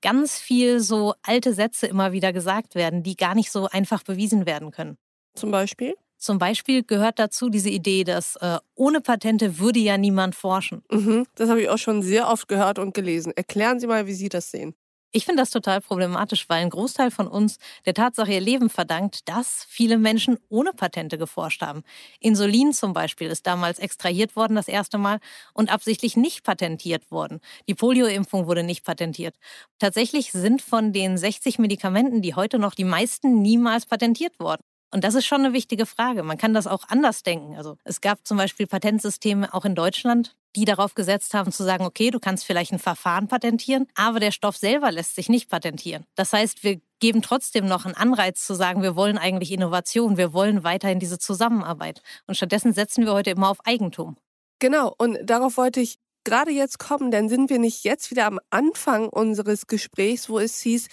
ganz 0.02 0.38
viel 0.38 0.80
so 0.80 1.14
alte 1.22 1.54
Sätze 1.54 1.86
immer 1.86 2.12
wieder 2.12 2.32
gesagt 2.32 2.74
werden, 2.74 3.02
die 3.02 3.16
gar 3.16 3.34
nicht 3.34 3.50
so 3.50 3.68
einfach 3.68 4.02
bewiesen 4.02 4.46
werden 4.46 4.70
können. 4.70 4.96
Zum 5.34 5.50
Beispiel? 5.50 5.94
Zum 6.20 6.38
Beispiel 6.38 6.84
gehört 6.84 7.18
dazu 7.18 7.48
diese 7.48 7.70
Idee, 7.70 8.04
dass 8.04 8.36
äh, 8.36 8.58
ohne 8.74 9.00
Patente 9.00 9.58
würde 9.58 9.80
ja 9.80 9.96
niemand 9.96 10.34
forschen. 10.34 10.82
Mhm, 10.92 11.26
das 11.34 11.48
habe 11.48 11.62
ich 11.62 11.70
auch 11.70 11.78
schon 11.78 12.02
sehr 12.02 12.28
oft 12.28 12.46
gehört 12.46 12.78
und 12.78 12.92
gelesen. 12.92 13.32
Erklären 13.34 13.80
Sie 13.80 13.86
mal, 13.86 14.06
wie 14.06 14.12
Sie 14.12 14.28
das 14.28 14.50
sehen. 14.50 14.74
Ich 15.12 15.24
finde 15.24 15.42
das 15.42 15.50
total 15.50 15.80
problematisch, 15.80 16.48
weil 16.48 16.62
ein 16.62 16.70
Großteil 16.70 17.10
von 17.10 17.26
uns 17.26 17.56
der 17.84 17.94
Tatsache 17.94 18.32
ihr 18.32 18.40
Leben 18.40 18.70
verdankt, 18.70 19.28
dass 19.28 19.64
viele 19.68 19.98
Menschen 19.98 20.38
ohne 20.50 20.72
Patente 20.72 21.18
geforscht 21.18 21.62
haben. 21.62 21.82
Insulin 22.20 22.72
zum 22.72 22.92
Beispiel 22.92 23.28
ist 23.28 23.44
damals 23.46 23.80
extrahiert 23.80 24.36
worden 24.36 24.54
das 24.54 24.68
erste 24.68 24.98
Mal 24.98 25.18
und 25.52 25.72
absichtlich 25.72 26.16
nicht 26.16 26.44
patentiert 26.44 27.10
worden. 27.10 27.40
Die 27.66 27.74
Polioimpfung 27.74 28.46
wurde 28.46 28.62
nicht 28.62 28.84
patentiert. 28.84 29.34
Tatsächlich 29.80 30.30
sind 30.30 30.62
von 30.62 30.92
den 30.92 31.18
60 31.18 31.58
Medikamenten, 31.58 32.22
die 32.22 32.36
heute 32.36 32.60
noch 32.60 32.74
die 32.76 32.84
meisten 32.84 33.42
niemals 33.42 33.86
patentiert 33.86 34.38
worden. 34.38 34.62
Und 34.92 35.04
das 35.04 35.14
ist 35.14 35.26
schon 35.26 35.44
eine 35.44 35.52
wichtige 35.52 35.86
Frage. 35.86 36.22
Man 36.22 36.38
kann 36.38 36.52
das 36.52 36.66
auch 36.66 36.84
anders 36.88 37.22
denken. 37.22 37.56
Also 37.56 37.76
es 37.84 38.00
gab 38.00 38.26
zum 38.26 38.36
Beispiel 38.36 38.66
Patentsysteme 38.66 39.54
auch 39.54 39.64
in 39.64 39.74
Deutschland, 39.74 40.36
die 40.56 40.64
darauf 40.64 40.94
gesetzt 40.94 41.32
haben 41.32 41.52
zu 41.52 41.62
sagen, 41.62 41.84
okay, 41.84 42.10
du 42.10 42.18
kannst 42.18 42.44
vielleicht 42.44 42.72
ein 42.72 42.80
Verfahren 42.80 43.28
patentieren, 43.28 43.86
aber 43.94 44.18
der 44.18 44.32
Stoff 44.32 44.56
selber 44.56 44.90
lässt 44.90 45.14
sich 45.14 45.28
nicht 45.28 45.48
patentieren. 45.48 46.06
Das 46.16 46.32
heißt, 46.32 46.64
wir 46.64 46.80
geben 46.98 47.22
trotzdem 47.22 47.66
noch 47.66 47.86
einen 47.86 47.94
Anreiz 47.94 48.44
zu 48.44 48.54
sagen, 48.54 48.82
wir 48.82 48.96
wollen 48.96 49.16
eigentlich 49.16 49.52
Innovation, 49.52 50.16
wir 50.16 50.32
wollen 50.32 50.64
weiterhin 50.64 50.98
diese 50.98 51.18
Zusammenarbeit. 51.18 52.02
Und 52.26 52.34
stattdessen 52.34 52.72
setzen 52.72 53.04
wir 53.04 53.12
heute 53.12 53.30
immer 53.30 53.48
auf 53.48 53.64
Eigentum. 53.64 54.16
Genau, 54.58 54.92
und 54.98 55.18
darauf 55.22 55.56
wollte 55.56 55.80
ich 55.80 55.98
gerade 56.24 56.50
jetzt 56.50 56.78
kommen, 56.78 57.10
denn 57.10 57.28
sind 57.28 57.48
wir 57.48 57.58
nicht 57.58 57.84
jetzt 57.84 58.10
wieder 58.10 58.26
am 58.26 58.40
Anfang 58.50 59.08
unseres 59.08 59.68
Gesprächs, 59.68 60.28
wo 60.28 60.38
es 60.40 60.60
hieß, 60.60 60.88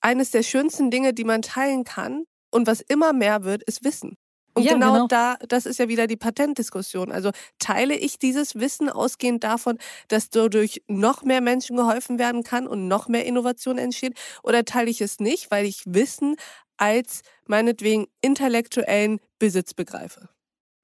eines 0.00 0.30
der 0.30 0.42
schönsten 0.42 0.90
Dinge, 0.90 1.14
die 1.14 1.24
man 1.24 1.42
teilen 1.42 1.84
kann 1.84 2.24
und 2.50 2.66
was 2.66 2.80
immer 2.80 3.12
mehr 3.12 3.44
wird, 3.44 3.62
ist 3.62 3.84
Wissen. 3.84 4.16
Und 4.54 4.64
ja, 4.64 4.72
genau, 4.72 4.92
genau, 4.92 5.06
da, 5.06 5.36
das 5.46 5.66
ist 5.66 5.78
ja 5.78 5.88
wieder 5.88 6.06
die 6.08 6.16
Patentdiskussion. 6.16 7.12
Also 7.12 7.30
teile 7.60 7.94
ich 7.94 8.18
dieses 8.18 8.56
Wissen 8.56 8.88
ausgehend 8.88 9.44
davon, 9.44 9.78
dass 10.08 10.30
dadurch 10.30 10.82
noch 10.88 11.22
mehr 11.22 11.40
Menschen 11.40 11.76
geholfen 11.76 12.18
werden 12.18 12.42
kann 12.42 12.66
und 12.66 12.88
noch 12.88 13.06
mehr 13.06 13.24
Innovation 13.24 13.78
entsteht, 13.78 14.18
oder 14.42 14.64
teile 14.64 14.90
ich 14.90 15.00
es 15.00 15.20
nicht, 15.20 15.50
weil 15.52 15.64
ich 15.64 15.82
Wissen 15.86 16.34
als 16.76 17.22
meinetwegen 17.46 18.06
intellektuellen 18.20 19.20
Besitz 19.38 19.74
begreife? 19.74 20.28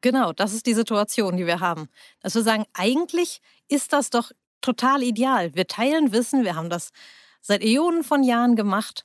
Genau, 0.02 0.32
das 0.32 0.52
ist 0.52 0.66
die 0.66 0.74
Situation, 0.74 1.36
die 1.36 1.46
wir 1.46 1.60
haben. 1.60 1.88
Dass 2.20 2.34
wir 2.34 2.42
sagen, 2.42 2.66
eigentlich 2.74 3.40
ist 3.68 3.92
das 3.92 4.10
doch 4.10 4.30
total 4.60 5.02
ideal. 5.02 5.54
Wir 5.54 5.66
teilen 5.66 6.12
Wissen, 6.12 6.44
wir 6.44 6.54
haben 6.54 6.70
das 6.70 6.90
seit 7.40 7.64
Äonen 7.64 8.04
von 8.04 8.22
Jahren 8.22 8.54
gemacht 8.54 9.04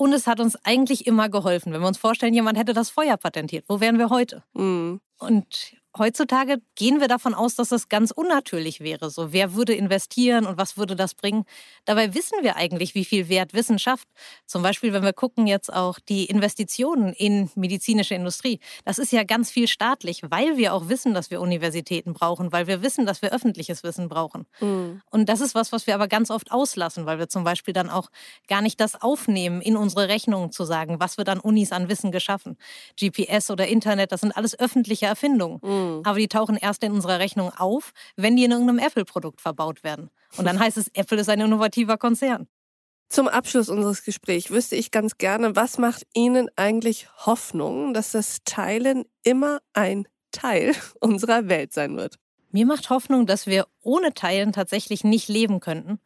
und 0.00 0.14
es 0.14 0.26
hat 0.26 0.40
uns 0.40 0.56
eigentlich 0.64 1.06
immer 1.06 1.28
geholfen. 1.28 1.74
Wenn 1.74 1.82
wir 1.82 1.88
uns 1.88 1.98
vorstellen, 1.98 2.32
jemand 2.32 2.56
hätte 2.56 2.72
das 2.72 2.88
Feuer 2.88 3.18
patentiert, 3.18 3.66
wo 3.68 3.80
wären 3.80 3.98
wir 3.98 4.08
heute? 4.08 4.42
Mhm. 4.54 5.00
Und 5.20 5.74
heutzutage 5.96 6.60
gehen 6.76 7.00
wir 7.00 7.08
davon 7.08 7.34
aus, 7.34 7.56
dass 7.56 7.70
das 7.70 7.88
ganz 7.88 8.10
unnatürlich 8.10 8.80
wäre. 8.80 9.10
So, 9.10 9.32
wer 9.32 9.54
würde 9.54 9.74
investieren 9.74 10.46
und 10.46 10.56
was 10.56 10.76
würde 10.76 10.94
das 10.94 11.14
bringen? 11.14 11.44
Dabei 11.84 12.14
wissen 12.14 12.38
wir 12.42 12.56
eigentlich, 12.56 12.94
wie 12.94 13.04
viel 13.04 13.28
Wert 13.28 13.54
Wissenschaft, 13.54 14.08
zum 14.46 14.62
Beispiel, 14.62 14.92
wenn 14.92 15.02
wir 15.02 15.12
gucken 15.12 15.46
jetzt 15.46 15.72
auch 15.72 15.98
die 15.98 16.26
Investitionen 16.26 17.12
in 17.12 17.50
medizinische 17.54 18.14
Industrie, 18.14 18.60
das 18.84 18.98
ist 18.98 19.12
ja 19.12 19.24
ganz 19.24 19.50
viel 19.50 19.66
staatlich, 19.66 20.22
weil 20.28 20.56
wir 20.56 20.74
auch 20.74 20.88
wissen, 20.88 21.12
dass 21.12 21.30
wir 21.30 21.40
Universitäten 21.40 22.12
brauchen, 22.12 22.52
weil 22.52 22.66
wir 22.66 22.82
wissen, 22.82 23.06
dass 23.06 23.22
wir 23.22 23.32
öffentliches 23.32 23.82
Wissen 23.82 24.08
brauchen. 24.08 24.46
Mhm. 24.60 25.02
Und 25.10 25.28
das 25.28 25.40
ist 25.40 25.54
was, 25.54 25.72
was 25.72 25.86
wir 25.86 25.94
aber 25.94 26.08
ganz 26.08 26.30
oft 26.30 26.52
auslassen, 26.52 27.06
weil 27.06 27.18
wir 27.18 27.28
zum 27.28 27.44
Beispiel 27.44 27.74
dann 27.74 27.90
auch 27.90 28.10
gar 28.48 28.62
nicht 28.62 28.80
das 28.80 29.00
aufnehmen, 29.00 29.60
in 29.60 29.76
unsere 29.76 30.08
Rechnungen 30.08 30.52
zu 30.52 30.64
sagen, 30.64 31.00
was 31.00 31.18
wird 31.18 31.28
an 31.28 31.40
Unis 31.40 31.72
an 31.72 31.88
Wissen 31.88 32.12
geschaffen. 32.12 32.56
GPS 32.98 33.50
oder 33.50 33.66
Internet, 33.66 34.12
das 34.12 34.20
sind 34.20 34.36
alles 34.36 34.58
öffentliche 34.58 35.06
Erfindungen. 35.10 35.60
Mhm. 35.62 35.70
Mhm. 35.70 36.02
Aber 36.04 36.18
die 36.18 36.28
tauchen 36.28 36.56
erst 36.56 36.82
in 36.82 36.92
unserer 36.92 37.18
Rechnung 37.18 37.52
auf, 37.56 37.92
wenn 38.16 38.36
die 38.36 38.44
in 38.44 38.50
irgendeinem 38.50 38.78
Apple-Produkt 38.78 39.40
verbaut 39.40 39.84
werden. 39.84 40.10
Und 40.36 40.44
dann 40.46 40.58
heißt 40.58 40.76
es, 40.76 40.88
Apple 40.94 41.20
ist 41.20 41.28
ein 41.28 41.40
innovativer 41.40 41.98
Konzern. 41.98 42.48
Zum 43.08 43.26
Abschluss 43.26 43.68
unseres 43.68 44.04
Gesprächs 44.04 44.50
wüsste 44.50 44.76
ich 44.76 44.92
ganz 44.92 45.18
gerne, 45.18 45.56
was 45.56 45.78
macht 45.78 46.06
Ihnen 46.14 46.48
eigentlich 46.54 47.08
Hoffnung, 47.26 47.92
dass 47.92 48.12
das 48.12 48.38
Teilen 48.44 49.04
immer 49.24 49.58
ein 49.72 50.06
Teil 50.30 50.74
unserer 51.00 51.48
Welt 51.48 51.72
sein 51.72 51.96
wird? 51.96 52.18
Mir 52.52 52.66
macht 52.66 52.90
Hoffnung, 52.90 53.26
dass 53.26 53.46
wir 53.46 53.66
ohne 53.82 54.14
Teilen 54.14 54.52
tatsächlich 54.52 55.04
nicht 55.04 55.28
leben 55.28 55.60
könnten 55.60 56.00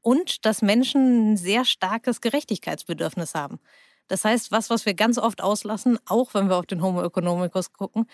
und 0.00 0.44
dass 0.46 0.62
Menschen 0.62 1.32
ein 1.32 1.36
sehr 1.36 1.64
starkes 1.64 2.20
Gerechtigkeitsbedürfnis 2.20 3.34
haben. 3.34 3.60
Das 4.08 4.24
heißt, 4.24 4.50
was, 4.50 4.70
was 4.70 4.86
wir 4.86 4.94
ganz 4.94 5.18
oft 5.18 5.42
auslassen, 5.42 5.98
auch 6.06 6.34
wenn 6.34 6.48
wir 6.48 6.56
auf 6.56 6.66
den 6.66 6.82
Homo 6.82 7.02
economicus 7.02 7.72
gucken, 7.72 8.06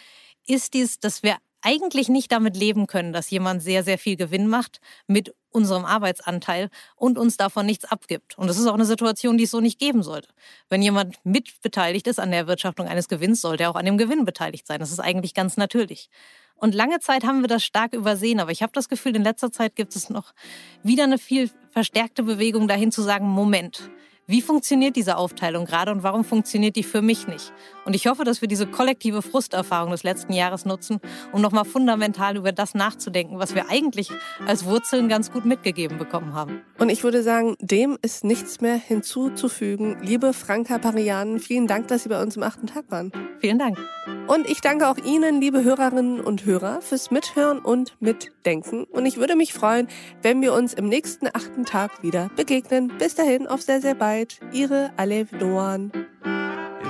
ist 0.46 0.74
dies, 0.74 1.00
dass 1.00 1.22
wir 1.22 1.37
eigentlich 1.64 2.11
nicht 2.11 2.30
damit 2.30 2.57
leben 2.57 2.87
können, 2.87 3.14
dass 3.14 3.30
jemand 3.30 3.62
sehr, 3.62 3.83
sehr 3.83 3.96
viel 3.96 4.16
Gewinn 4.16 4.46
macht 4.46 4.80
mit 5.07 5.35
unserem 5.50 5.87
Arbeitsanteil 5.87 6.68
und 6.94 7.16
uns 7.16 7.38
davon 7.38 7.64
nichts 7.64 7.87
abgibt. 7.87 8.37
Und 8.37 8.48
das 8.48 8.59
ist 8.59 8.66
auch 8.66 8.74
eine 8.74 8.85
Situation, 8.85 9.38
die 9.38 9.44
es 9.44 9.50
so 9.50 9.61
nicht 9.61 9.78
geben 9.78 10.02
sollte. 10.02 10.28
Wenn 10.68 10.83
jemand 10.83 11.16
mitbeteiligt 11.24 12.07
ist 12.07 12.20
an 12.20 12.30
der 12.30 12.40
Erwirtschaftung 12.40 12.87
eines 12.87 13.09
Gewinns, 13.09 13.40
sollte 13.40 13.62
er 13.62 13.70
auch 13.70 13.76
an 13.76 13.87
dem 13.87 13.96
Gewinn 13.96 14.26
beteiligt 14.26 14.66
sein. 14.66 14.78
Das 14.78 14.92
ist 14.92 15.00
eigentlich 15.00 15.33
ganz 15.33 15.57
natürlich. 15.57 16.11
Und 16.57 16.74
lange 16.74 17.00
Zeit 17.00 17.24
haben 17.24 17.40
wir 17.40 17.48
das 17.48 17.64
stark 17.64 17.94
übersehen, 17.94 18.40
aber 18.40 18.50
ich 18.50 18.62
habe 18.62 18.72
das 18.72 18.88
Gefühl, 18.88 19.16
in 19.16 19.24
letzter 19.24 19.50
Zeit 19.50 19.74
gibt 19.74 19.96
es 19.96 20.11
noch 20.11 20.35
wieder 20.83 21.04
eine 21.04 21.18
viel 21.18 21.50
verstärkte 21.70 22.22
Bewegung 22.22 22.68
dahin 22.68 22.92
zu 22.92 23.02
sagen, 23.02 23.26
Moment, 23.26 23.90
wie 24.27 24.43
funktioniert 24.43 24.97
diese 24.97 25.17
Aufteilung 25.17 25.67
gerade 25.67 25.93
und 25.93 26.03
warum 26.03 26.25
funktioniert 26.25 26.77
die 26.77 26.83
für 26.83 27.03
mich 27.03 27.27
nicht? 27.27 27.53
Und 27.85 27.94
ich 27.94 28.07
hoffe, 28.07 28.25
dass 28.25 28.40
wir 28.40 28.49
diese 28.49 28.66
kollektive 28.66 29.23
Frusterfahrung 29.23 29.90
des 29.90 30.03
letzten 30.03 30.33
Jahres 30.33 30.64
nutzen, 30.64 31.01
um 31.33 31.40
nochmal 31.40 31.64
fundamental 31.64 32.37
über 32.37 32.53
das 32.53 32.75
nachzudenken, 32.75 33.38
was 33.38 33.55
wir 33.55 33.68
eigentlich 33.68 34.11
als 34.47 34.64
Wurzeln 34.64 35.09
ganz 35.09 35.31
gut 35.31 35.44
mitgegeben 35.44 35.99
bekommen 35.99 36.35
haben. 36.35 36.62
Und 36.79 36.88
ich 36.88 37.05
würde 37.05 37.23
sagen, 37.23 37.57
dem 37.61 37.99
ist 38.03 38.25
nichts 38.25 38.61
mehr 38.61 38.77
hinzuzufügen. 38.77 39.99
Liebe 40.03 40.33
Franka 40.33 40.79
Parianen, 40.79 41.38
vielen 41.38 41.66
Dank, 41.66 41.88
dass 41.88 42.05
Sie 42.05 42.09
bei 42.09 42.20
uns 42.23 42.37
im 42.37 42.42
achten 42.42 42.66
Tag 42.66 42.90
waren. 42.90 43.12
Vielen 43.40 43.59
Dank. 43.59 43.79
Und 44.27 44.49
ich 44.49 44.61
danke 44.61 44.88
auch 44.88 44.97
Ihnen, 44.97 45.40
liebe 45.40 45.62
Hörerinnen 45.62 46.20
und 46.20 46.47
Hörer, 46.47 46.81
fürs 46.81 47.11
Mithören 47.11 47.59
und 47.59 47.97
Mitdenken. 48.01 48.85
Und 48.85 49.05
ich 49.07 49.18
würde 49.18 49.37
mich 49.37 49.53
freuen, 49.53 49.88
wenn 50.23 50.40
wir 50.40 50.55
uns 50.55 50.73
im 50.73 50.88
nächsten 50.88 51.29
achten 51.33 51.64
Tag 51.64 52.03
wieder 52.03 52.31
begegnen. 52.37 52.92
Bis 52.99 53.14
dahin, 53.14 53.47
auf 53.47 53.62
sehr, 53.62 53.81
sehr 53.81 53.94
bald. 53.94 54.40
Ihre 54.53 54.92
Alev 54.97 55.31
Doan. 55.38 55.92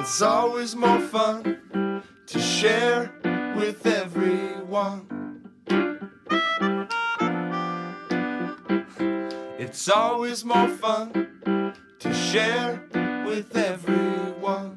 It's 0.06 0.20
always 0.20 0.76
more 0.76 1.00
fun 1.00 2.02
to 2.26 2.38
share 2.38 3.10
with 3.56 3.86
everyone. 3.86 5.08
It's 9.58 9.88
always 9.88 10.44
more 10.44 10.68
fun 10.68 11.72
to 12.00 12.12
share 12.12 12.82
with 13.24 13.56
everyone. 13.56 14.76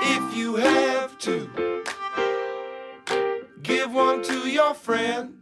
If 0.00 0.36
you 0.36 0.54
have 0.54 1.18
to, 1.26 1.82
give 3.64 3.92
one 3.92 4.22
to 4.22 4.48
your 4.48 4.74
friend. 4.74 5.36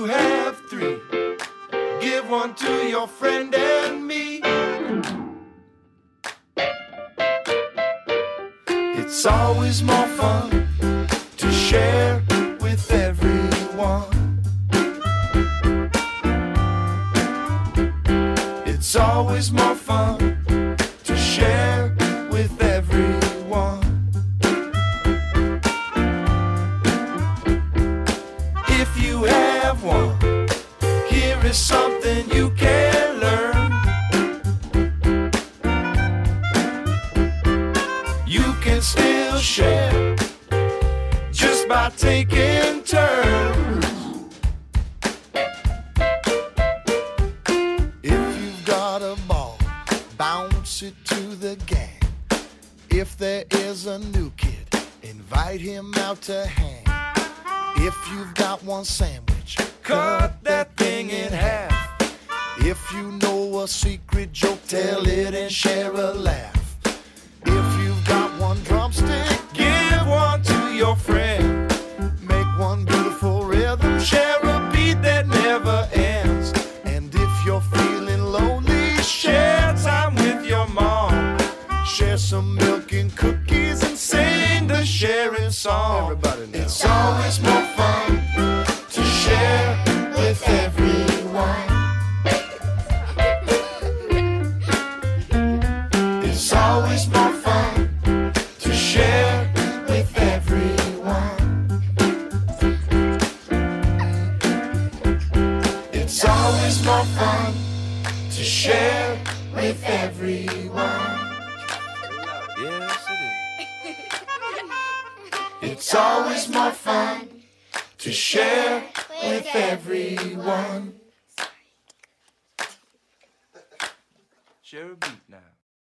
You 0.00 0.06
have 0.06 0.56
three. 0.70 0.98
Give 2.00 2.30
one 2.30 2.54
to 2.54 2.88
your 2.88 3.06
friend 3.06 3.54
and 3.54 4.06
me. 4.06 4.40
It's 9.00 9.26
always 9.26 9.82
more 9.82 10.06
fun 10.20 10.66
to 11.36 11.52
share 11.52 12.22
with 12.60 12.90
everyone. 12.90 14.42
It's 18.64 18.96
always 18.96 19.52
more 19.52 19.74
your 70.80 70.96
friend. 70.96 71.19